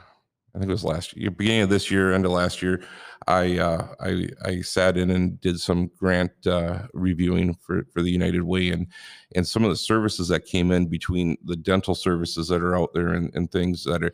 I 0.54 0.58
think 0.58 0.68
it 0.68 0.72
was 0.72 0.84
last 0.84 1.16
year, 1.16 1.30
beginning 1.30 1.62
of 1.62 1.70
this 1.70 1.90
year, 1.90 2.12
end 2.12 2.26
of 2.26 2.32
last 2.32 2.60
year, 2.60 2.84
I 3.26 3.58
uh, 3.58 3.86
I 4.00 4.28
I 4.44 4.60
sat 4.60 4.96
in 4.98 5.10
and 5.10 5.40
did 5.40 5.58
some 5.58 5.90
grant 5.96 6.32
uh, 6.46 6.86
reviewing 6.92 7.54
for 7.54 7.86
for 7.92 8.02
the 8.02 8.10
United 8.10 8.42
Way 8.42 8.70
and 8.70 8.86
and 9.34 9.46
some 9.46 9.64
of 9.64 9.70
the 9.70 9.76
services 9.76 10.28
that 10.28 10.44
came 10.44 10.70
in 10.70 10.86
between 10.86 11.38
the 11.44 11.56
dental 11.56 11.94
services 11.94 12.48
that 12.48 12.62
are 12.62 12.76
out 12.76 12.92
there 12.92 13.14
and, 13.14 13.34
and 13.34 13.50
things 13.50 13.84
that 13.84 14.04
are 14.04 14.12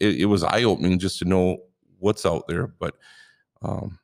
it, 0.00 0.22
it 0.22 0.24
was 0.26 0.42
eye 0.44 0.64
opening 0.64 0.98
just 0.98 1.18
to 1.20 1.24
know 1.24 1.58
what's 1.98 2.26
out 2.26 2.48
there. 2.48 2.66
But 2.66 2.96
um, 3.62 3.98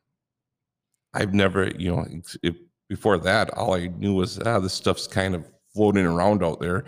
I've 1.14 1.34
never 1.34 1.68
you 1.78 1.94
know 1.94 2.06
before 2.88 3.18
that 3.18 3.50
all 3.54 3.74
I 3.74 3.88
knew 3.88 4.14
was 4.14 4.38
ah 4.40 4.58
this 4.58 4.74
stuff's 4.74 5.06
kind 5.06 5.34
of 5.34 5.44
floating 5.74 6.06
around 6.06 6.44
out 6.44 6.60
there 6.60 6.84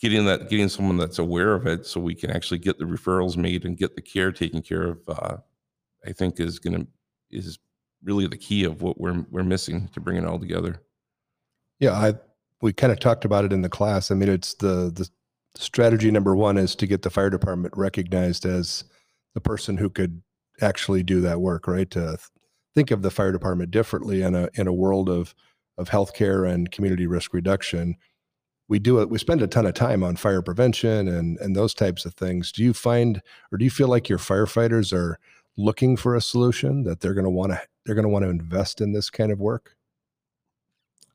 getting 0.00 0.24
that 0.26 0.50
getting 0.50 0.68
someone 0.68 0.96
that's 0.96 1.18
aware 1.18 1.54
of 1.54 1.66
it 1.66 1.86
so 1.86 2.00
we 2.00 2.14
can 2.14 2.30
actually 2.30 2.58
get 2.58 2.78
the 2.78 2.84
referrals 2.84 3.36
made 3.36 3.64
and 3.64 3.76
get 3.76 3.94
the 3.96 4.02
care 4.02 4.32
taken 4.32 4.62
care 4.62 4.84
of 4.88 4.98
uh, 5.08 5.36
i 6.06 6.12
think 6.12 6.38
is 6.40 6.58
going 6.58 6.78
to 6.78 6.86
is 7.30 7.58
really 8.02 8.26
the 8.26 8.36
key 8.36 8.64
of 8.64 8.82
what 8.82 9.00
we're 9.00 9.24
we're 9.30 9.42
missing 9.42 9.88
to 9.88 10.00
bring 10.00 10.16
it 10.16 10.24
all 10.24 10.38
together 10.38 10.80
Yeah, 11.80 11.92
I 11.92 12.14
we 12.60 12.72
kind 12.72 12.92
of 12.92 13.00
talked 13.00 13.24
about 13.24 13.44
it 13.44 13.52
in 13.52 13.62
the 13.62 13.68
class. 13.68 14.10
I 14.10 14.14
mean, 14.14 14.28
it's 14.28 14.54
the 14.54 14.90
the 14.94 15.08
strategy 15.56 16.10
number 16.10 16.34
one 16.34 16.58
is 16.58 16.74
to 16.76 16.86
get 16.86 17.02
the 17.02 17.10
fire 17.10 17.30
department 17.30 17.74
recognized 17.76 18.44
as 18.44 18.84
the 19.34 19.40
person 19.40 19.76
who 19.76 19.90
could 19.90 20.22
actually 20.60 21.02
do 21.02 21.20
that 21.20 21.40
work, 21.40 21.66
right? 21.66 21.90
To 21.92 22.18
think 22.74 22.90
of 22.90 23.02
the 23.02 23.10
fire 23.10 23.32
department 23.32 23.70
differently 23.70 24.22
in 24.22 24.34
a 24.34 24.48
in 24.54 24.66
a 24.66 24.72
world 24.72 25.08
of 25.08 25.34
of 25.78 25.88
healthcare 25.90 26.48
and 26.48 26.70
community 26.70 27.06
risk 27.06 27.34
reduction. 27.34 27.96
We 28.68 28.78
do 28.78 29.00
it. 29.00 29.10
We 29.10 29.18
spend 29.18 29.42
a 29.42 29.46
ton 29.46 29.66
of 29.66 29.74
time 29.74 30.02
on 30.02 30.16
fire 30.16 30.42
prevention 30.42 31.08
and 31.08 31.38
and 31.38 31.54
those 31.54 31.74
types 31.74 32.04
of 32.04 32.14
things. 32.14 32.50
Do 32.52 32.62
you 32.62 32.72
find, 32.72 33.20
or 33.52 33.58
do 33.58 33.64
you 33.64 33.70
feel 33.70 33.88
like 33.88 34.08
your 34.08 34.18
firefighters 34.18 34.92
are 34.92 35.18
looking 35.56 35.96
for 35.96 36.16
a 36.16 36.20
solution 36.20 36.82
that 36.84 37.00
they're 37.00 37.14
going 37.14 37.24
to 37.24 37.30
want 37.30 37.52
to 37.52 37.60
they're 37.84 37.94
going 37.94 38.04
to 38.04 38.08
want 38.08 38.24
to 38.24 38.30
invest 38.30 38.80
in 38.80 38.92
this 38.92 39.10
kind 39.10 39.30
of 39.30 39.40
work? 39.40 39.76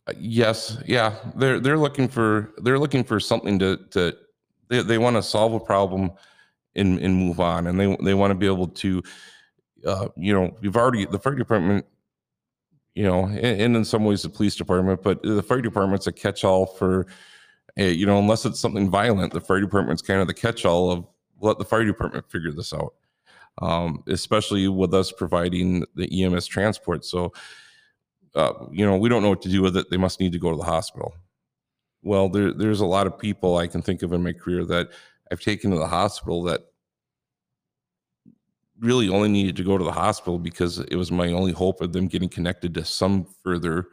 Uh, 0.07 0.13
yes 0.17 0.77
yeah 0.85 1.15
they're 1.35 1.59
they're 1.59 1.77
looking 1.77 2.07
for 2.07 2.51
they're 2.59 2.79
looking 2.79 3.03
for 3.03 3.19
something 3.19 3.59
to 3.59 3.77
to 3.91 4.15
they, 4.69 4.81
they 4.81 4.97
want 4.97 5.15
to 5.15 5.23
solve 5.23 5.53
a 5.53 5.59
problem 5.59 6.11
and 6.75 6.99
and 6.99 7.15
move 7.15 7.39
on 7.39 7.67
and 7.67 7.79
they 7.79 7.97
they 8.03 8.13
want 8.13 8.31
to 8.31 8.35
be 8.35 8.45
able 8.45 8.67
to 8.67 9.01
uh, 9.85 10.07
you 10.15 10.33
know 10.33 10.55
you've 10.61 10.77
already 10.77 11.05
the 11.05 11.19
fire 11.19 11.35
department 11.35 11.85
you 12.95 13.03
know 13.03 13.25
and, 13.25 13.61
and 13.61 13.75
in 13.75 13.85
some 13.85 14.05
ways 14.05 14.21
the 14.21 14.29
police 14.29 14.55
department 14.55 15.01
but 15.01 15.21
the 15.23 15.43
fire 15.43 15.61
department's 15.61 16.07
a 16.07 16.11
catch-all 16.11 16.65
for 16.65 17.07
uh, 17.79 17.83
you 17.83 18.05
know 18.05 18.19
unless 18.19 18.45
it's 18.45 18.59
something 18.59 18.89
violent 18.89 19.33
the 19.33 19.41
fire 19.41 19.61
department's 19.61 20.01
kind 20.01 20.21
of 20.21 20.27
the 20.27 20.33
catch-all 20.33 20.91
of 20.91 21.05
let 21.41 21.57
the 21.57 21.65
fire 21.65 21.85
department 21.85 22.29
figure 22.29 22.51
this 22.51 22.73
out 22.73 22.93
um, 23.61 24.03
especially 24.07 24.67
with 24.67 24.93
us 24.93 25.11
providing 25.11 25.85
the 25.95 26.23
ems 26.23 26.45
transport 26.45 27.03
so 27.03 27.33
uh, 28.35 28.53
you 28.71 28.85
know, 28.85 28.97
we 28.97 29.09
don't 29.09 29.23
know 29.23 29.29
what 29.29 29.41
to 29.43 29.49
do 29.49 29.61
with 29.61 29.75
it. 29.77 29.89
They 29.89 29.97
must 29.97 30.19
need 30.19 30.31
to 30.33 30.39
go 30.39 30.51
to 30.51 30.57
the 30.57 30.63
hospital. 30.63 31.13
Well, 32.01 32.29
there, 32.29 32.53
there's 32.53 32.81
a 32.81 32.85
lot 32.85 33.07
of 33.07 33.19
people 33.19 33.57
I 33.57 33.67
can 33.67 33.81
think 33.81 34.03
of 34.03 34.13
in 34.13 34.23
my 34.23 34.33
career 34.33 34.65
that 34.65 34.89
I've 35.31 35.41
taken 35.41 35.71
to 35.71 35.77
the 35.77 35.87
hospital 35.87 36.43
that 36.43 36.61
really 38.79 39.09
only 39.09 39.29
needed 39.29 39.55
to 39.57 39.63
go 39.63 39.77
to 39.77 39.83
the 39.83 39.91
hospital 39.91 40.39
because 40.39 40.79
it 40.79 40.95
was 40.95 41.11
my 41.11 41.31
only 41.31 41.51
hope 41.51 41.81
of 41.81 41.91
them 41.91 42.07
getting 42.07 42.29
connected 42.29 42.73
to 42.73 42.85
some 42.85 43.25
further 43.43 43.87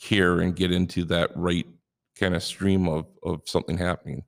care 0.00 0.40
and 0.40 0.56
get 0.56 0.72
into 0.72 1.04
that 1.04 1.30
right 1.36 1.66
kind 2.18 2.34
of 2.34 2.42
stream 2.42 2.88
of, 2.88 3.06
of 3.22 3.40
something 3.46 3.78
happening. 3.78 4.24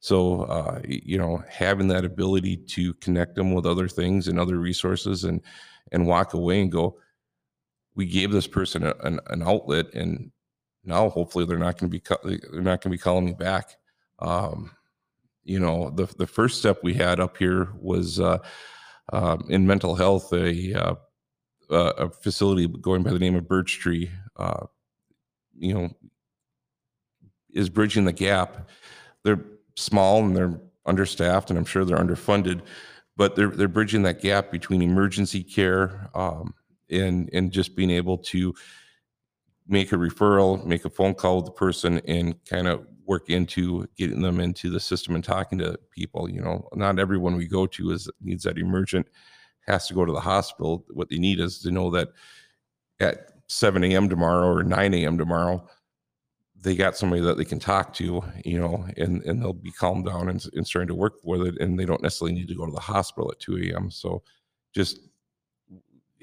So, 0.00 0.42
uh, 0.42 0.80
you 0.86 1.18
know, 1.18 1.42
having 1.48 1.88
that 1.88 2.04
ability 2.04 2.56
to 2.56 2.94
connect 2.94 3.34
them 3.34 3.54
with 3.54 3.66
other 3.66 3.88
things 3.88 4.28
and 4.28 4.38
other 4.38 4.58
resources 4.58 5.24
and, 5.24 5.40
and 5.92 6.06
walk 6.06 6.34
away 6.34 6.60
and 6.60 6.70
go, 6.70 6.98
we 7.94 8.06
gave 8.06 8.30
this 8.30 8.46
person 8.46 8.84
a, 8.84 8.94
an, 9.04 9.20
an 9.28 9.42
outlet 9.42 9.94
and 9.94 10.30
now 10.86 11.08
hopefully 11.08 11.44
they're 11.44 11.58
not 11.58 11.78
going 11.78 11.90
to 11.90 11.98
be 11.98 12.38
they're 12.50 12.62
not 12.62 12.80
going 12.80 12.90
to 12.92 12.96
be 12.96 12.98
calling 12.98 13.24
me 13.24 13.32
back. 13.32 13.76
Um, 14.18 14.70
you 15.44 15.58
know 15.58 15.90
the 15.90 16.06
the 16.16 16.26
first 16.26 16.58
step 16.58 16.78
we 16.82 16.94
had 16.94 17.20
up 17.20 17.36
here 17.36 17.68
was 17.78 18.20
uh, 18.20 18.38
um, 19.12 19.46
in 19.48 19.66
mental 19.66 19.94
health 19.94 20.32
a 20.32 20.74
uh, 20.74 20.94
a 21.70 22.10
facility 22.10 22.66
going 22.68 23.02
by 23.02 23.10
the 23.10 23.18
name 23.18 23.36
of 23.36 23.48
Birch 23.48 23.78
Tree 23.78 24.10
uh, 24.36 24.66
you 25.56 25.74
know 25.74 25.90
is 27.52 27.68
bridging 27.68 28.04
the 28.04 28.12
gap. 28.12 28.68
They're 29.24 29.44
small 29.76 30.24
and 30.24 30.36
they're 30.36 30.60
understaffed 30.86 31.50
and 31.50 31.58
I'm 31.58 31.64
sure 31.64 31.84
they're 31.84 31.98
underfunded 31.98 32.62
but 33.16 33.34
they're 33.34 33.50
they're 33.50 33.68
bridging 33.68 34.02
that 34.02 34.20
gap 34.20 34.50
between 34.50 34.82
emergency 34.82 35.42
care 35.42 36.10
um, 36.14 36.54
and 36.90 37.30
and 37.32 37.50
just 37.50 37.74
being 37.74 37.90
able 37.90 38.18
to 38.18 38.54
make 39.68 39.92
a 39.92 39.96
referral, 39.96 40.64
make 40.64 40.84
a 40.84 40.90
phone 40.90 41.14
call 41.14 41.36
with 41.36 41.46
the 41.46 41.52
person, 41.52 42.00
and 42.06 42.42
kind 42.44 42.68
of 42.68 42.86
work 43.04 43.30
into 43.30 43.86
getting 43.96 44.20
them 44.20 44.40
into 44.40 44.70
the 44.70 44.80
system 44.80 45.14
and 45.14 45.24
talking 45.24 45.58
to 45.58 45.78
people. 45.90 46.28
You 46.28 46.40
know, 46.40 46.68
not 46.74 46.98
everyone 46.98 47.36
we 47.36 47.46
go 47.46 47.66
to 47.66 47.90
is 47.90 48.10
needs 48.20 48.44
that 48.44 48.58
emergent 48.58 49.06
has 49.66 49.86
to 49.88 49.94
go 49.94 50.04
to 50.04 50.12
the 50.12 50.20
hospital. 50.20 50.84
What 50.90 51.08
they 51.08 51.18
need 51.18 51.40
is 51.40 51.58
to 51.60 51.70
know 51.70 51.90
that 51.90 52.08
at 53.00 53.30
7 53.48 53.82
a.m. 53.84 54.08
tomorrow 54.08 54.48
or 54.48 54.62
9 54.62 54.94
a.m. 54.94 55.18
tomorrow, 55.18 55.66
they 56.60 56.74
got 56.74 56.96
somebody 56.96 57.22
that 57.22 57.36
they 57.36 57.44
can 57.44 57.60
talk 57.60 57.92
to, 57.94 58.22
you 58.44 58.58
know, 58.58 58.86
and, 58.96 59.22
and 59.22 59.40
they'll 59.40 59.52
be 59.52 59.70
calmed 59.70 60.06
down 60.06 60.28
and, 60.28 60.44
and 60.54 60.66
starting 60.66 60.88
to 60.88 60.94
work 60.94 61.14
with 61.22 61.42
it. 61.42 61.60
And 61.60 61.78
they 61.78 61.84
don't 61.84 62.02
necessarily 62.02 62.34
need 62.34 62.48
to 62.48 62.54
go 62.54 62.66
to 62.66 62.72
the 62.72 62.80
hospital 62.80 63.30
at 63.30 63.40
2 63.40 63.70
a.m. 63.72 63.90
So 63.90 64.22
just 64.74 65.00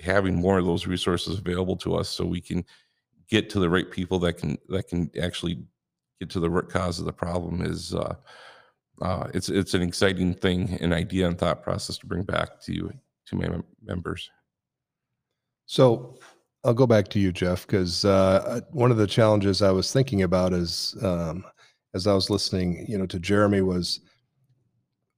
having 0.04 0.36
more 0.36 0.58
of 0.58 0.66
those 0.66 0.88
resources 0.88 1.38
available 1.38 1.78
to 1.78 1.96
us 1.96 2.10
so 2.10 2.26
we 2.26 2.42
can 2.42 2.66
get 3.34 3.50
to 3.50 3.60
the 3.60 3.70
right 3.70 3.90
people 3.90 4.20
that 4.20 4.34
can 4.34 4.60
that 4.70 4.88
can 4.88 5.10
actually 5.20 5.58
get 6.20 6.30
to 6.30 6.40
the 6.40 6.50
root 6.50 6.70
cause 6.70 7.00
of 7.00 7.06
the 7.06 7.12
problem 7.12 7.66
is 7.66 7.96
uh, 7.96 8.14
uh, 9.02 9.28
it's 9.34 9.50
it's 9.50 9.74
an 9.74 9.82
exciting 9.82 10.36
thing, 10.36 10.78
an 10.82 10.94
idea 10.94 11.28
and 11.28 11.38
thought 11.38 11.64
process 11.64 11.98
to 11.98 12.06
bring 12.06 12.22
back 12.22 12.62
to 12.62 12.74
you 12.74 12.94
to 13.26 13.36
my 13.36 13.48
members. 13.84 14.30
So 15.66 16.20
I'll 16.64 16.76
go 16.76 16.86
back 16.86 17.08
to 17.10 17.20
you, 17.20 17.32
Jeff, 17.32 17.66
because 17.66 18.06
uh, 18.06 18.62
one 18.70 18.92
of 18.92 18.98
the 18.98 19.08
challenges 19.08 19.64
I 19.64 19.72
was 19.72 19.92
thinking 19.92 20.22
about 20.22 20.54
is 20.54 20.96
um, 21.02 21.44
as 21.96 22.06
I 22.06 22.14
was 22.14 22.30
listening, 22.30 22.86
you 22.88 23.00
know, 23.00 23.08
to 23.08 23.20
Jeremy 23.20 23.62
was 23.62 24.02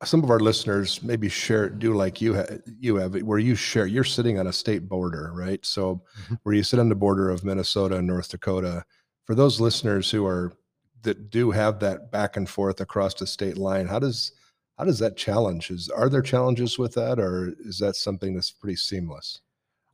some 0.04 0.24
of 0.24 0.30
our 0.30 0.40
listeners 0.40 1.02
maybe 1.02 1.30
share 1.30 1.70
do 1.70 1.94
like 1.94 2.20
you 2.22 2.36
ha- 2.36 2.58
you 2.80 2.98
have 2.98 3.16
where 3.22 3.40
you 3.40 3.56
share 3.56 3.86
you're 3.86 4.04
sitting 4.04 4.38
on 4.38 4.48
a 4.48 4.54
state 4.54 4.90
border, 4.90 5.32
right? 5.34 5.66
So 5.66 6.04
Mhm. 6.28 6.40
where 6.44 6.56
you 6.56 6.64
sit 6.64 6.80
on 6.80 6.90
the 6.90 6.96
border 6.96 7.30
of 7.30 7.44
Minnesota 7.46 7.96
and 7.98 8.08
North 8.08 8.30
Dakota. 8.30 8.84
For 9.26 9.36
those 9.36 9.60
listeners 9.62 10.12
who 10.12 10.26
are 10.26 10.54
that 11.04 11.30
do 11.30 11.52
have 11.52 11.80
that 11.80 12.12
back 12.12 12.36
and 12.36 12.50
forth 12.50 12.82
across 12.82 13.14
the 13.14 13.28
state 13.28 13.58
line, 13.58 13.88
how 13.88 14.00
does 14.00 14.32
how 14.78 14.84
does 14.84 15.00
that 15.00 15.16
challenge? 15.16 15.72
Is 15.72 15.88
are 15.90 16.10
there 16.10 16.22
challenges 16.22 16.78
with 16.78 16.94
that, 16.96 17.18
or 17.18 17.54
is 17.60 17.80
that 17.80 17.96
something 17.96 18.34
that's 18.36 18.52
pretty 18.52 18.76
seamless? 18.76 19.40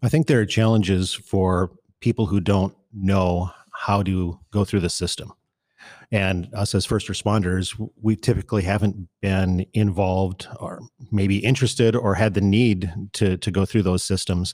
I 0.02 0.10
think 0.10 0.26
there 0.26 0.40
are 0.40 0.46
challenges 0.48 1.14
for 1.14 1.72
people 2.00 2.26
who 2.26 2.40
don't 2.40 2.76
know 2.92 3.52
how 3.72 4.02
to 4.02 4.40
go 4.50 4.66
through 4.66 4.80
the 4.80 4.90
system. 4.90 5.32
And 6.12 6.50
us 6.54 6.76
as 6.76 6.86
first 6.86 7.08
responders, 7.08 7.74
we 8.02 8.16
typically 8.16 8.64
haven't 8.64 9.08
been 9.22 9.66
involved 9.74 10.48
or 10.60 10.82
maybe 11.12 11.38
interested 11.38 11.96
or 11.96 12.16
had 12.16 12.34
the 12.34 12.42
need 12.42 12.92
to, 13.14 13.38
to 13.38 13.52
go 13.52 13.66
through 13.66 13.84
those 13.84 14.04
systems. 14.04 14.54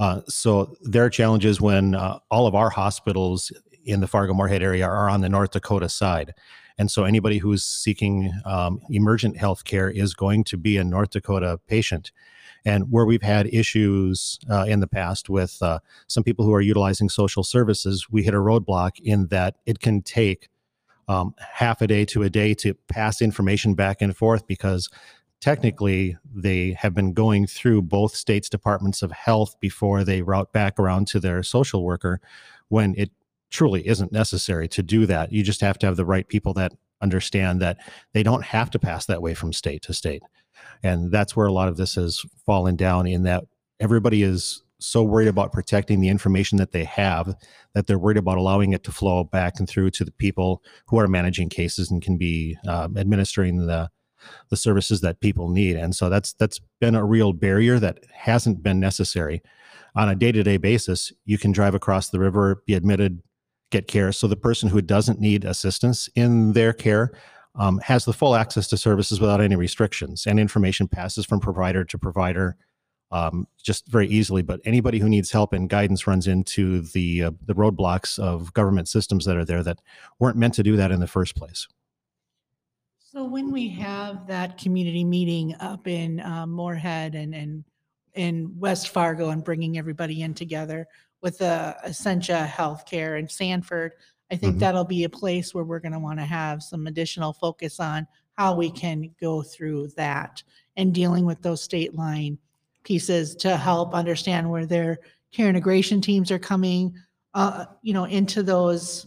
Uh, 0.00 0.22
so 0.28 0.74
there 0.82 1.04
are 1.04 1.10
challenges 1.10 1.60
when 1.60 1.94
uh, 1.94 2.18
all 2.30 2.46
of 2.46 2.54
our 2.54 2.70
hospitals 2.70 3.52
in 3.84 4.00
the 4.00 4.06
Fargo 4.06 4.34
Moorhead 4.34 4.62
area 4.62 4.86
are 4.86 5.08
on 5.08 5.20
the 5.20 5.28
North 5.28 5.52
Dakota 5.52 5.88
side. 5.88 6.34
And 6.78 6.90
so 6.90 7.04
anybody 7.04 7.38
who's 7.38 7.64
seeking 7.64 8.32
um, 8.44 8.80
emergent 8.90 9.36
health 9.36 9.64
care 9.64 9.90
is 9.90 10.14
going 10.14 10.44
to 10.44 10.56
be 10.56 10.76
a 10.76 10.84
North 10.84 11.10
Dakota 11.10 11.58
patient. 11.66 12.12
And 12.64 12.90
where 12.90 13.04
we've 13.04 13.22
had 13.22 13.46
issues 13.52 14.38
uh, 14.50 14.64
in 14.64 14.80
the 14.80 14.86
past 14.86 15.28
with 15.28 15.60
uh, 15.62 15.80
some 16.06 16.22
people 16.22 16.44
who 16.44 16.54
are 16.54 16.60
utilizing 16.60 17.08
social 17.08 17.42
services, 17.42 18.08
we 18.10 18.22
hit 18.22 18.34
a 18.34 18.38
roadblock 18.38 19.00
in 19.02 19.28
that 19.28 19.56
it 19.66 19.80
can 19.80 20.02
take 20.02 20.48
um, 21.08 21.34
half 21.38 21.80
a 21.80 21.86
day 21.86 22.04
to 22.04 22.22
a 22.22 22.30
day 22.30 22.54
to 22.54 22.74
pass 22.88 23.20
information 23.20 23.74
back 23.74 24.00
and 24.00 24.16
forth 24.16 24.46
because 24.46 24.88
technically 25.40 26.16
they 26.32 26.72
have 26.72 26.94
been 26.94 27.12
going 27.12 27.46
through 27.46 27.82
both 27.82 28.14
states 28.14 28.48
departments 28.48 29.02
of 29.02 29.10
health 29.10 29.58
before 29.60 30.04
they 30.04 30.22
route 30.22 30.52
back 30.52 30.78
around 30.78 31.06
to 31.08 31.20
their 31.20 31.42
social 31.42 31.84
worker 31.84 32.20
when 32.68 32.94
it 32.96 33.10
truly 33.50 33.86
isn't 33.88 34.12
necessary 34.12 34.68
to 34.68 34.82
do 34.82 35.06
that. 35.06 35.32
You 35.32 35.42
just 35.42 35.62
have 35.62 35.78
to 35.78 35.86
have 35.86 35.96
the 35.96 36.04
right 36.04 36.28
people 36.28 36.52
that 36.54 36.72
understand 37.00 37.62
that 37.62 37.78
they 38.12 38.22
don't 38.22 38.44
have 38.44 38.70
to 38.70 38.78
pass 38.78 39.06
that 39.06 39.22
way 39.22 39.34
from 39.34 39.52
state 39.52 39.82
to 39.82 39.94
state. 39.94 40.22
And 40.82 41.10
that's 41.10 41.36
where 41.36 41.46
a 41.46 41.52
lot 41.52 41.68
of 41.68 41.76
this 41.76 41.94
has 41.94 42.20
fallen 42.44 42.76
down 42.76 43.06
in 43.06 43.22
that 43.22 43.44
everybody 43.80 44.22
is 44.22 44.62
so 44.80 45.02
worried 45.02 45.28
about 45.28 45.52
protecting 45.52 46.00
the 46.00 46.08
information 46.08 46.58
that 46.58 46.72
they 46.72 46.84
have 46.84 47.34
that 47.74 47.86
they're 47.86 47.98
worried 47.98 48.16
about 48.16 48.38
allowing 48.38 48.72
it 48.72 48.84
to 48.84 48.92
flow 48.92 49.24
back 49.24 49.58
and 49.58 49.68
through 49.68 49.90
to 49.90 50.04
the 50.04 50.12
people 50.12 50.62
who 50.86 50.98
are 50.98 51.08
managing 51.08 51.48
cases 51.48 51.90
and 51.90 52.02
can 52.02 52.16
be 52.16 52.56
um, 52.66 52.96
administering 52.96 53.66
the 53.66 53.88
the 54.50 54.56
services 54.56 55.00
that 55.00 55.20
people 55.20 55.48
need. 55.48 55.76
And 55.76 55.94
so 55.94 56.08
that's 56.08 56.32
that's 56.34 56.60
been 56.80 56.96
a 56.96 57.04
real 57.04 57.32
barrier 57.32 57.78
that 57.78 58.00
hasn't 58.12 58.62
been 58.62 58.80
necessary. 58.80 59.42
On 59.94 60.08
a 60.08 60.14
day-to-day 60.14 60.56
basis 60.56 61.12
you 61.24 61.38
can 61.38 61.52
drive 61.52 61.74
across 61.74 62.10
the 62.10 62.20
river 62.20 62.62
be 62.66 62.74
admitted 62.74 63.22
get 63.70 63.86
care. 63.86 64.12
So 64.12 64.26
the 64.26 64.36
person 64.36 64.68
who 64.68 64.80
doesn't 64.80 65.20
need 65.20 65.44
assistance 65.44 66.08
in 66.14 66.52
their 66.52 66.72
care 66.72 67.12
um, 67.54 67.78
has 67.80 68.04
the 68.04 68.12
full 68.12 68.34
access 68.34 68.68
to 68.68 68.76
services 68.76 69.20
without 69.20 69.40
any 69.40 69.56
restrictions. 69.56 70.26
And 70.26 70.38
information 70.38 70.88
passes 70.88 71.26
from 71.26 71.40
provider 71.40 71.84
to 71.84 71.98
provider 71.98 72.56
um, 73.10 73.46
just 73.62 73.86
very 73.88 74.08
easily. 74.08 74.42
But 74.42 74.60
anybody 74.64 74.98
who 74.98 75.08
needs 75.08 75.30
help 75.30 75.52
and 75.52 75.68
guidance 75.68 76.06
runs 76.06 76.26
into 76.26 76.82
the 76.82 77.24
uh, 77.24 77.30
the 77.44 77.54
roadblocks 77.54 78.18
of 78.18 78.52
government 78.52 78.88
systems 78.88 79.24
that 79.24 79.36
are 79.36 79.44
there 79.44 79.62
that 79.62 79.80
weren't 80.18 80.36
meant 80.36 80.54
to 80.54 80.62
do 80.62 80.76
that 80.76 80.90
in 80.90 81.00
the 81.00 81.06
first 81.06 81.36
place. 81.36 81.66
So 82.98 83.24
when 83.24 83.50
we 83.50 83.68
have 83.70 84.26
that 84.26 84.58
community 84.58 85.02
meeting 85.02 85.54
up 85.60 85.88
in 85.88 86.20
um, 86.20 86.50
Moorhead 86.50 87.14
and, 87.14 87.34
and 87.34 87.64
in 88.12 88.58
West 88.58 88.90
Fargo 88.90 89.30
and 89.30 89.42
bringing 89.42 89.78
everybody 89.78 90.20
in 90.22 90.34
together 90.34 90.86
with 91.22 91.38
the 91.38 91.74
Essentia 91.86 92.46
Healthcare 92.54 93.18
in 93.18 93.26
Sanford, 93.26 93.92
I 94.30 94.36
think 94.36 94.56
Mhm. 94.56 94.58
that'll 94.58 94.84
be 94.84 95.04
a 95.04 95.08
place 95.08 95.54
where 95.54 95.64
we're 95.64 95.80
going 95.80 95.92
to 95.92 95.98
want 95.98 96.18
to 96.18 96.26
have 96.26 96.62
some 96.62 96.86
additional 96.86 97.32
focus 97.32 97.80
on 97.80 98.06
how 98.36 98.54
we 98.54 98.70
can 98.70 99.14
go 99.18 99.42
through 99.42 99.88
that 99.96 100.42
and 100.76 100.94
dealing 100.94 101.24
with 101.24 101.40
those 101.40 101.62
state 101.62 101.94
line 101.94 102.38
pieces 102.92 103.36
to 103.36 103.54
help 103.54 103.92
understand 103.92 104.48
where 104.50 104.64
their 104.64 104.98
care 105.30 105.50
integration 105.50 106.00
teams 106.00 106.30
are 106.30 106.38
coming, 106.38 106.94
uh, 107.34 107.66
you 107.82 107.92
know, 107.92 108.04
into 108.04 108.42
those 108.42 109.06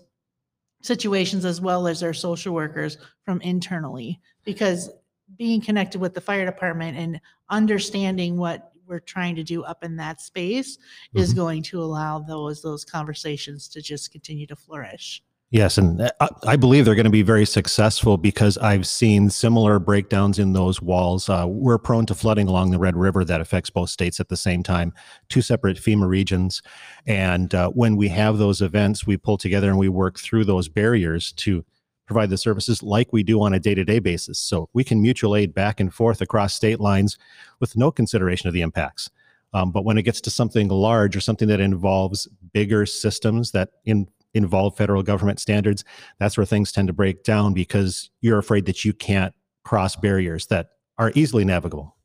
situations 0.84 1.46
as 1.46 1.60
well 1.60 1.88
as 1.88 2.00
their 2.00 2.14
social 2.14 2.54
workers 2.54 3.00
from 3.26 3.42
internally 3.42 4.20
because 4.46 4.92
being 5.38 5.60
connected 5.60 6.00
with 6.00 6.14
the 6.14 6.22
fire 6.22 6.46
department 6.46 6.96
and 6.96 7.20
understanding 7.50 8.38
what 8.38 8.72
we're 8.86 9.00
trying 9.00 9.36
to 9.36 9.44
do 9.44 9.64
up 9.64 9.84
in 9.84 9.96
that 9.96 10.22
space 10.22 10.77
is 11.16 11.34
Mhm. 11.34 11.36
going 11.38 11.64
to 11.64 11.82
allow 11.82 12.20
those 12.20 12.62
those 12.62 12.86
conversations 12.86 13.68
to 13.70 13.82
just 13.82 14.12
continue 14.12 14.46
to 14.46 14.55
flourish. 14.55 15.24
Yes, 15.53 15.77
and 15.77 16.01
I, 16.22 16.29
I 16.48 16.55
believe 16.55 16.85
they're 16.85 16.96
going 16.96 17.03
to 17.03 17.09
be 17.09 17.24
very 17.24 17.46
successful 17.46 18.18
because 18.18 18.57
I've 18.57 18.87
seen 18.87 19.29
similar 19.29 19.79
breakdowns 19.79 20.40
in 20.40 20.53
those 20.53 20.81
walls. 20.81 21.27
Uh, 21.27 21.46
we're 21.46 21.77
prone 21.77 22.05
to 22.05 22.16
flooding 22.16 22.48
along 22.48 22.72
the 22.72 22.79
Red 22.79 22.96
River 22.96 23.25
that 23.25 23.42
affects 23.42 23.70
both 23.70 23.90
states 23.90 24.22
at 24.22 24.29
the 24.29 24.37
same 24.37 24.64
time, 24.64 24.94
two 25.27 25.42
separate 25.42 25.75
FEMA 25.75 26.07
regions. 26.07 26.61
And 27.05 27.53
uh, 27.53 27.70
when 27.72 27.98
we 27.98 28.07
have 28.07 28.37
those 28.37 28.61
events, 28.61 29.05
we 29.05 29.18
pull 29.18 29.37
together 29.37 29.70
and 29.70 29.77
we 29.77 29.90
work 29.90 30.18
through 30.18 30.46
those 30.46 30.70
barriers 30.70 31.33
to 31.33 31.66
provide 32.05 32.29
the 32.29 32.37
services 32.37 32.81
like 32.81 33.11
we 33.11 33.22
do 33.22 33.42
on 33.42 33.53
a 33.53 33.59
day 33.59 33.75
to 33.75 33.83
day 33.83 34.00
basis. 34.00 34.40
So 34.40 34.70
we 34.72 34.85
can 34.85 35.01
mutual 35.01 35.35
aid 35.35 35.53
back 35.53 35.81
and 35.81 35.94
forth 35.94 36.22
across 36.22 36.53
state 36.53 36.79
lines 36.79 37.18
with 37.59 37.75
no 37.75 37.92
consideration 37.92 38.48
of 38.48 38.53
the 38.53 38.61
impacts. 38.61 39.09
Um, 39.53 39.74
but 39.74 39.83
when 39.83 39.98
it 39.98 40.03
gets 40.03 40.22
to 40.22 40.29
something 40.29 40.70
large 40.70 41.18
or 41.18 41.20
something 41.20 41.50
that 41.50 41.59
involves 41.59 42.25
bigger 42.53 42.85
systems 42.85 43.51
that 43.51 43.72
in, 43.83 44.07
involve 44.33 44.75
federal 44.75 45.03
government 45.03 45.39
standards, 45.39 45.83
that's 46.20 46.37
where 46.37 46.46
things 46.46 46.72
tend 46.72 46.87
to 46.87 46.94
break 46.94 47.24
down 47.24 47.53
because 47.53 48.09
you're 48.22 48.39
afraid 48.39 48.65
that 48.65 48.85
you 48.85 48.94
can't 48.94 49.33
cross 49.63 49.96
barriers 49.96 50.48
that 50.48 50.70
are 50.98 51.11
easily 51.15 51.46
navigable. 51.46 51.96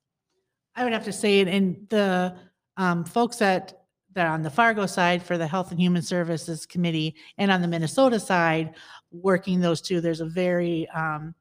I 0.75 0.85
would 0.85 0.93
have 0.93 1.05
to 1.05 1.13
say 1.13 1.41
it 1.41 1.49
and 1.49 1.87
the 1.89 2.37
um, 2.77 3.05
folks 3.05 3.37
that 3.39 3.83
that 4.13 4.27
are 4.27 4.33
on 4.33 4.43
the 4.43 4.51
Fargo 4.51 4.87
side 4.87 5.23
for 5.23 5.37
the 5.37 5.47
Health 5.47 5.71
and 5.73 5.79
Human 5.81 6.01
Services 6.01 6.65
Committee 6.65 7.15
and 7.37 7.51
on 7.51 7.61
the 7.61 7.69
Minnesota 7.69 8.19
side, 8.19 8.75
working 9.13 9.61
those 9.61 9.83
two, 9.83 10.01
there's 10.01 10.23
a 10.23 10.27
very 10.27 10.89
um, 10.89 11.35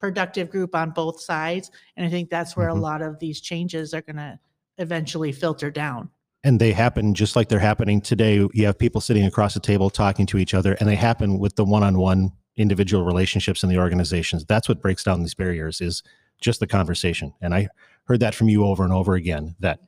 productive 0.00 0.48
group 0.50 0.74
on 0.74 0.90
both 0.92 1.20
sides. 1.20 1.70
And 1.96 2.06
I 2.06 2.08
think 2.08 2.30
that's 2.30 2.56
where 2.56 2.68
Mhm. 2.68 2.78
a 2.78 2.80
lot 2.80 3.02
of 3.02 3.18
these 3.18 3.42
changes 3.42 3.92
are 3.92 4.00
going 4.00 4.16
to 4.16 4.38
eventually 4.78 5.30
filter 5.30 5.70
down. 5.70 6.08
And 6.44 6.60
they 6.60 6.72
happen 6.72 7.14
just 7.14 7.36
like 7.36 7.48
they're 7.48 7.58
happening 7.58 8.00
today. 8.00 8.46
You 8.52 8.66
have 8.66 8.78
people 8.78 9.00
sitting 9.00 9.24
across 9.24 9.54
the 9.54 9.60
table 9.60 9.90
talking 9.90 10.26
to 10.26 10.38
each 10.38 10.54
other, 10.54 10.74
and 10.74 10.88
they 10.88 10.96
happen 10.96 11.38
with 11.38 11.54
the 11.54 11.64
one 11.64 11.82
on 11.82 11.98
one 11.98 12.32
individual 12.56 13.04
relationships 13.04 13.62
in 13.62 13.68
the 13.68 13.78
organizations. 13.78 14.44
That's 14.44 14.68
what 14.68 14.82
breaks 14.82 15.04
down 15.04 15.20
these 15.20 15.34
barriers 15.34 15.80
is 15.80 16.02
just 16.40 16.60
the 16.60 16.66
conversation. 16.66 17.32
And 17.40 17.54
I 17.54 17.68
heard 18.04 18.20
that 18.20 18.34
from 18.34 18.48
you 18.48 18.64
over 18.64 18.82
and 18.82 18.92
over 18.92 19.14
again 19.14 19.54
that 19.60 19.80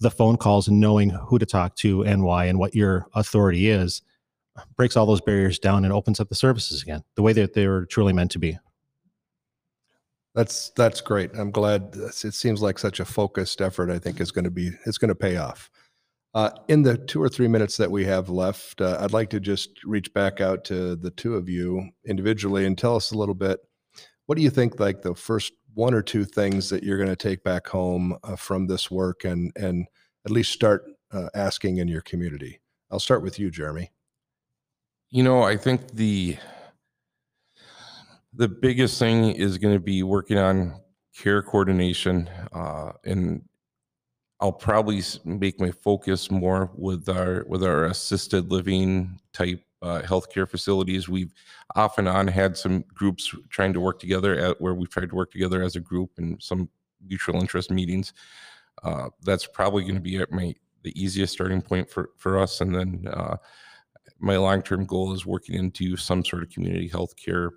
the 0.00 0.10
phone 0.10 0.36
calls 0.36 0.68
and 0.68 0.80
knowing 0.80 1.10
who 1.10 1.38
to 1.38 1.46
talk 1.46 1.76
to 1.76 2.04
and 2.04 2.24
why 2.24 2.46
and 2.46 2.58
what 2.58 2.74
your 2.74 3.06
authority 3.14 3.68
is 3.68 4.02
breaks 4.76 4.96
all 4.96 5.06
those 5.06 5.20
barriers 5.20 5.58
down 5.58 5.84
and 5.84 5.92
opens 5.92 6.18
up 6.18 6.28
the 6.28 6.34
services 6.34 6.82
again 6.82 7.02
the 7.14 7.22
way 7.22 7.32
that 7.32 7.54
they 7.54 7.66
were 7.68 7.86
truly 7.86 8.12
meant 8.12 8.30
to 8.32 8.38
be. 8.38 8.58
That's 10.34 10.70
that's 10.70 11.00
great. 11.00 11.30
I'm 11.34 11.50
glad. 11.50 11.94
It 11.96 12.34
seems 12.34 12.62
like 12.62 12.78
such 12.78 13.00
a 13.00 13.04
focused 13.04 13.60
effort. 13.60 13.90
I 13.90 13.98
think 13.98 14.20
is 14.20 14.30
going 14.30 14.44
to 14.44 14.50
be 14.50 14.70
it's 14.86 14.98
going 14.98 15.08
to 15.08 15.14
pay 15.14 15.36
off. 15.36 15.70
Uh, 16.38 16.50
in 16.68 16.82
the 16.82 16.96
two 16.96 17.20
or 17.20 17.28
three 17.28 17.48
minutes 17.48 17.76
that 17.76 17.90
we 17.90 18.04
have 18.04 18.28
left, 18.28 18.80
uh, 18.80 18.96
I'd 19.00 19.12
like 19.12 19.28
to 19.30 19.40
just 19.40 19.82
reach 19.82 20.14
back 20.14 20.40
out 20.40 20.62
to 20.66 20.94
the 20.94 21.10
two 21.10 21.34
of 21.34 21.48
you 21.48 21.90
individually 22.06 22.64
and 22.64 22.78
tell 22.78 22.94
us 22.94 23.10
a 23.10 23.18
little 23.18 23.34
bit. 23.34 23.58
What 24.26 24.36
do 24.36 24.42
you 24.42 24.50
think? 24.50 24.78
Like 24.78 25.02
the 25.02 25.16
first 25.16 25.52
one 25.74 25.94
or 25.94 26.00
two 26.00 26.24
things 26.24 26.70
that 26.70 26.84
you're 26.84 26.96
going 26.96 27.08
to 27.08 27.16
take 27.16 27.42
back 27.42 27.66
home 27.66 28.16
uh, 28.22 28.36
from 28.36 28.68
this 28.68 28.88
work, 28.88 29.24
and 29.24 29.50
and 29.56 29.88
at 30.24 30.30
least 30.30 30.52
start 30.52 30.84
uh, 31.10 31.28
asking 31.34 31.78
in 31.78 31.88
your 31.88 32.02
community. 32.02 32.60
I'll 32.88 33.00
start 33.00 33.24
with 33.24 33.40
you, 33.40 33.50
Jeremy. 33.50 33.90
You 35.10 35.24
know, 35.24 35.42
I 35.42 35.56
think 35.56 35.90
the 35.90 36.36
the 38.32 38.46
biggest 38.46 38.96
thing 39.00 39.32
is 39.32 39.58
going 39.58 39.74
to 39.74 39.80
be 39.80 40.04
working 40.04 40.38
on 40.38 40.82
care 41.20 41.42
coordination, 41.42 42.30
uh, 42.52 42.92
and 43.04 43.42
I'll 44.40 44.52
probably 44.52 45.02
make 45.24 45.60
my 45.60 45.70
focus 45.70 46.30
more 46.30 46.70
with 46.74 47.08
our 47.08 47.44
with 47.48 47.64
our 47.64 47.86
assisted 47.86 48.50
living 48.52 49.18
type 49.32 49.64
uh, 49.82 50.02
healthcare 50.02 50.48
facilities. 50.48 51.08
We've 51.08 51.32
off 51.74 51.98
and 51.98 52.08
on 52.08 52.28
had 52.28 52.56
some 52.56 52.84
groups 52.94 53.34
trying 53.48 53.72
to 53.72 53.80
work 53.80 53.98
together 53.98 54.38
at 54.38 54.60
where 54.60 54.74
we've 54.74 54.90
tried 54.90 55.10
to 55.10 55.16
work 55.16 55.32
together 55.32 55.62
as 55.62 55.76
a 55.76 55.80
group 55.80 56.10
in 56.18 56.38
some 56.40 56.68
mutual 57.06 57.40
interest 57.40 57.70
meetings. 57.70 58.12
Uh, 58.84 59.08
that's 59.22 59.46
probably 59.46 59.82
going 59.82 59.96
to 59.96 60.00
be 60.00 60.24
my 60.30 60.54
the 60.82 61.00
easiest 61.00 61.32
starting 61.32 61.60
point 61.60 61.90
for 61.90 62.10
for 62.16 62.38
us, 62.38 62.60
and 62.60 62.74
then. 62.74 63.06
Uh, 63.12 63.36
my 64.20 64.36
long-term 64.36 64.84
goal 64.84 65.12
is 65.12 65.26
working 65.26 65.54
into 65.54 65.96
some 65.96 66.24
sort 66.24 66.42
of 66.42 66.50
community 66.50 66.88
healthcare 66.88 67.50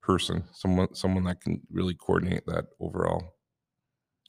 person, 0.00 0.42
someone 0.52 0.92
someone 0.94 1.24
that 1.24 1.40
can 1.40 1.60
really 1.70 1.94
coordinate 1.94 2.44
that 2.46 2.66
overall. 2.80 3.36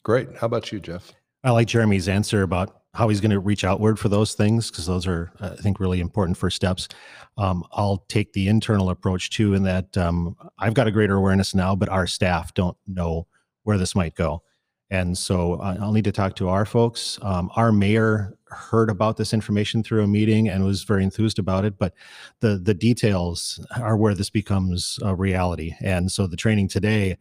Great. 0.04 0.36
How 0.36 0.46
about 0.46 0.70
you, 0.70 0.78
Jeff? 0.78 1.12
I 1.44 1.50
like 1.50 1.68
Jeremy's 1.68 2.08
answer 2.08 2.42
about 2.42 2.80
how 2.94 3.08
he's 3.08 3.20
going 3.20 3.30
to 3.32 3.40
reach 3.40 3.64
outward 3.64 3.98
for 3.98 4.08
those 4.08 4.34
things 4.34 4.70
because 4.70 4.86
those 4.86 5.06
are, 5.06 5.30
uh, 5.40 5.50
I 5.58 5.62
think, 5.62 5.78
really 5.78 6.00
important 6.00 6.38
first 6.38 6.56
steps. 6.56 6.88
Um, 7.36 7.64
I'll 7.72 7.98
take 8.08 8.32
the 8.32 8.48
internal 8.48 8.88
approach 8.88 9.30
too, 9.30 9.52
in 9.52 9.62
that 9.64 9.96
um, 9.98 10.36
I've 10.58 10.74
got 10.74 10.86
a 10.86 10.92
greater 10.92 11.16
awareness 11.16 11.54
now, 11.54 11.74
but 11.74 11.88
our 11.90 12.06
staff 12.06 12.54
don't 12.54 12.76
know 12.86 13.26
where 13.64 13.76
this 13.76 13.94
might 13.94 14.14
go. 14.14 14.42
And 14.90 15.18
so 15.18 15.54
uh, 15.54 15.76
I'll 15.80 15.92
need 15.92 16.04
to 16.04 16.12
talk 16.12 16.36
to 16.36 16.48
our 16.48 16.64
folks. 16.64 17.18
Um, 17.20 17.50
our 17.56 17.72
mayor 17.72 18.38
heard 18.48 18.88
about 18.88 19.16
this 19.16 19.34
information 19.34 19.82
through 19.82 20.04
a 20.04 20.06
meeting 20.06 20.48
and 20.48 20.64
was 20.64 20.84
very 20.84 21.02
enthused 21.02 21.38
about 21.38 21.64
it, 21.64 21.76
but 21.78 21.94
the 22.40 22.58
the 22.58 22.74
details 22.74 23.64
are 23.76 23.96
where 23.96 24.14
this 24.14 24.30
becomes 24.30 24.98
a 25.02 25.14
reality. 25.14 25.74
And 25.80 26.12
so 26.12 26.26
the 26.26 26.36
training 26.36 26.68
today 26.68 27.16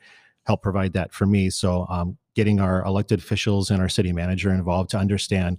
helped 0.45 0.61
provide 0.61 0.93
that 0.93 1.13
for 1.13 1.25
me. 1.25 1.49
So 1.49 1.87
um, 1.89 2.17
getting 2.35 2.59
our 2.59 2.83
elected 2.85 3.19
officials 3.19 3.69
and 3.69 3.81
our 3.81 3.89
city 3.89 4.11
manager 4.11 4.51
involved 4.51 4.89
to 4.91 4.97
understand 4.97 5.57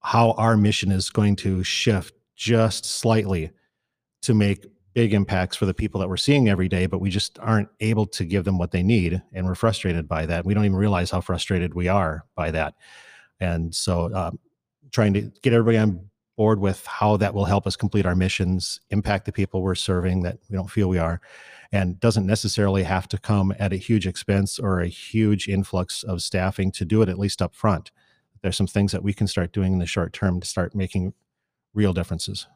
how 0.00 0.32
our 0.32 0.56
mission 0.56 0.92
is 0.92 1.10
going 1.10 1.36
to 1.36 1.64
shift 1.64 2.14
just 2.36 2.84
slightly 2.84 3.50
to 4.22 4.34
make 4.34 4.66
big 4.94 5.12
impacts 5.12 5.56
for 5.56 5.66
the 5.66 5.74
people 5.74 6.00
that 6.00 6.08
we're 6.08 6.16
seeing 6.16 6.48
every 6.48 6.68
day, 6.68 6.86
but 6.86 7.00
we 7.00 7.10
just 7.10 7.38
aren't 7.40 7.68
able 7.80 8.06
to 8.06 8.24
give 8.24 8.44
them 8.44 8.56
what 8.56 8.70
they 8.70 8.82
need. 8.82 9.22
And 9.34 9.44
we're 9.44 9.54
frustrated 9.54 10.08
by 10.08 10.24
that. 10.26 10.46
We 10.46 10.54
don't 10.54 10.64
even 10.64 10.76
realize 10.76 11.10
how 11.10 11.20
frustrated 11.20 11.74
we 11.74 11.88
are 11.88 12.24
by 12.34 12.50
that. 12.52 12.74
And 13.38 13.74
so, 13.74 14.14
um, 14.14 14.38
trying 14.92 15.12
to 15.12 15.30
get 15.42 15.52
everybody 15.52 15.76
on 15.76 16.08
board 16.36 16.60
with 16.60 16.84
how 16.86 17.16
that 17.18 17.34
will 17.34 17.44
help 17.44 17.66
us 17.66 17.76
complete 17.76 18.06
our 18.06 18.14
missions, 18.14 18.80
impact 18.90 19.26
the 19.26 19.32
people 19.32 19.62
we're 19.62 19.74
serving 19.74 20.22
that 20.22 20.38
we 20.48 20.56
don't 20.56 20.70
feel 20.70 20.88
we 20.88 20.98
are, 20.98 21.20
and 21.76 22.00
doesn't 22.00 22.26
necessarily 22.26 22.84
have 22.84 23.06
to 23.08 23.18
come 23.18 23.54
at 23.58 23.72
a 23.72 23.76
huge 23.76 24.06
expense 24.06 24.58
or 24.58 24.80
a 24.80 24.88
huge 24.88 25.46
influx 25.46 26.02
of 26.02 26.22
staffing 26.22 26.72
to 26.72 26.86
do 26.86 27.02
it, 27.02 27.08
at 27.08 27.18
least 27.18 27.42
up 27.42 27.54
front. 27.54 27.90
There's 28.42 28.56
some 28.56 28.66
things 28.66 28.92
that 28.92 29.02
we 29.02 29.12
can 29.12 29.26
start 29.26 29.52
doing 29.52 29.74
in 29.74 29.78
the 29.78 29.86
short 29.86 30.14
term 30.14 30.40
to 30.40 30.46
start 30.46 30.74
making 30.74 31.12
real 31.74 31.92
differences. 31.92 32.46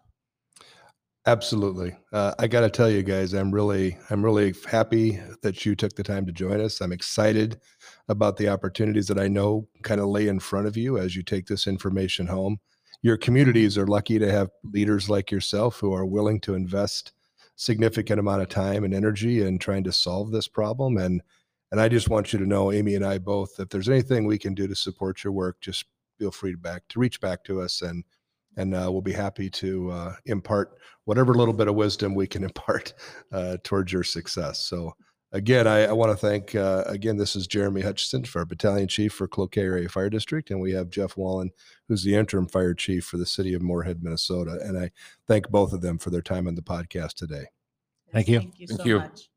Absolutely. 1.26 1.94
Uh, 2.14 2.32
I 2.38 2.46
got 2.46 2.62
to 2.62 2.70
tell 2.70 2.88
you 2.88 3.02
guys, 3.02 3.34
I'm 3.34 3.50
really, 3.50 3.98
I'm 4.08 4.24
really 4.24 4.54
happy 4.66 5.20
that 5.42 5.66
you 5.66 5.76
took 5.76 5.94
the 5.94 6.02
time 6.02 6.24
to 6.24 6.32
join 6.32 6.58
us. 6.62 6.80
I'm 6.80 6.92
excited 6.92 7.60
about 8.08 8.38
the 8.38 8.48
opportunities 8.48 9.06
that 9.08 9.18
I 9.18 9.28
know 9.28 9.68
kind 9.82 10.00
of 10.00 10.06
lay 10.06 10.28
in 10.28 10.40
front 10.40 10.66
of 10.66 10.78
you 10.78 10.96
as 10.96 11.14
you 11.14 11.22
take 11.22 11.46
this 11.46 11.66
information 11.66 12.26
home. 12.26 12.58
Your 13.02 13.18
communities 13.18 13.76
are 13.76 13.86
lucky 13.86 14.18
to 14.18 14.32
have 14.32 14.48
leaders 14.64 15.10
like 15.10 15.30
yourself 15.30 15.78
who 15.78 15.92
are 15.92 16.06
willing 16.06 16.40
to 16.40 16.54
invest 16.54 17.12
significant 17.60 18.18
amount 18.18 18.40
of 18.40 18.48
time 18.48 18.84
and 18.84 18.94
energy 18.94 19.42
in 19.42 19.58
trying 19.58 19.84
to 19.84 19.92
solve 19.92 20.30
this 20.30 20.48
problem. 20.48 20.96
And, 20.96 21.20
and 21.70 21.78
I 21.78 21.90
just 21.90 22.08
want 22.08 22.32
you 22.32 22.38
to 22.38 22.46
know, 22.46 22.72
Amy 22.72 22.94
and 22.94 23.04
I 23.04 23.18
both, 23.18 23.60
if 23.60 23.68
there's 23.68 23.90
anything 23.90 24.24
we 24.24 24.38
can 24.38 24.54
do 24.54 24.66
to 24.66 24.74
support 24.74 25.22
your 25.22 25.34
work, 25.34 25.60
just 25.60 25.84
feel 26.18 26.30
free 26.30 26.52
to 26.52 26.58
back 26.58 26.82
to 26.88 26.98
reach 26.98 27.20
back 27.20 27.44
to 27.44 27.60
us 27.60 27.82
and 27.82 28.02
and 28.56 28.74
uh, 28.74 28.88
we'll 28.90 29.02
be 29.02 29.12
happy 29.12 29.48
to 29.48 29.90
uh, 29.92 30.14
impart 30.26 30.72
whatever 31.04 31.34
little 31.34 31.54
bit 31.54 31.68
of 31.68 31.76
wisdom 31.76 32.14
we 32.14 32.26
can 32.26 32.44
impart 32.50 32.94
uh, 33.30 33.58
towards 33.62 33.92
your 33.92 34.02
success. 34.02 34.64
So, 34.64 34.92
again, 35.32 35.66
I, 35.66 35.86
I 35.86 35.92
want 35.92 36.10
to 36.10 36.16
thank 36.16 36.54
uh, 36.54 36.84
again. 36.86 37.16
This 37.16 37.36
is 37.36 37.46
Jeremy 37.46 37.80
Hutchinson 37.80 38.24
for 38.24 38.40
our 38.40 38.44
battalion 38.44 38.88
chief 38.88 39.12
for 39.12 39.28
Cloquet 39.28 39.62
Area 39.62 39.88
Fire 39.88 40.10
District, 40.10 40.50
and 40.50 40.60
we 40.60 40.72
have 40.72 40.90
Jeff 40.90 41.16
Wallin, 41.16 41.50
who's 41.88 42.02
the 42.02 42.14
interim 42.14 42.46
fire 42.46 42.74
chief 42.74 43.04
for 43.04 43.16
the 43.16 43.26
city 43.26 43.54
of 43.54 43.62
Moorhead, 43.62 44.02
Minnesota. 44.02 44.58
And 44.62 44.78
I 44.78 44.90
thank 45.26 45.48
both 45.50 45.72
of 45.72 45.80
them 45.80 45.98
for 45.98 46.10
their 46.10 46.22
time 46.22 46.46
on 46.46 46.54
the 46.54 46.62
podcast 46.62 47.14
today. 47.14 47.44
Thank 48.12 48.28
you. 48.28 48.40
Thank 48.40 48.60
you 48.60 48.66
Thank 48.66 48.80
so 48.80 48.86
you. 48.86 48.98
much. 48.98 49.28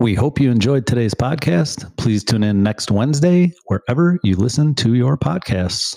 We 0.00 0.14
hope 0.14 0.38
you 0.38 0.50
enjoyed 0.50 0.86
today's 0.86 1.14
podcast. 1.14 1.96
Please 1.96 2.22
tune 2.22 2.44
in 2.44 2.62
next 2.62 2.92
Wednesday, 2.92 3.52
wherever 3.66 4.18
you 4.22 4.36
listen 4.36 4.74
to 4.76 4.94
your 4.94 5.16
podcasts. 5.16 5.96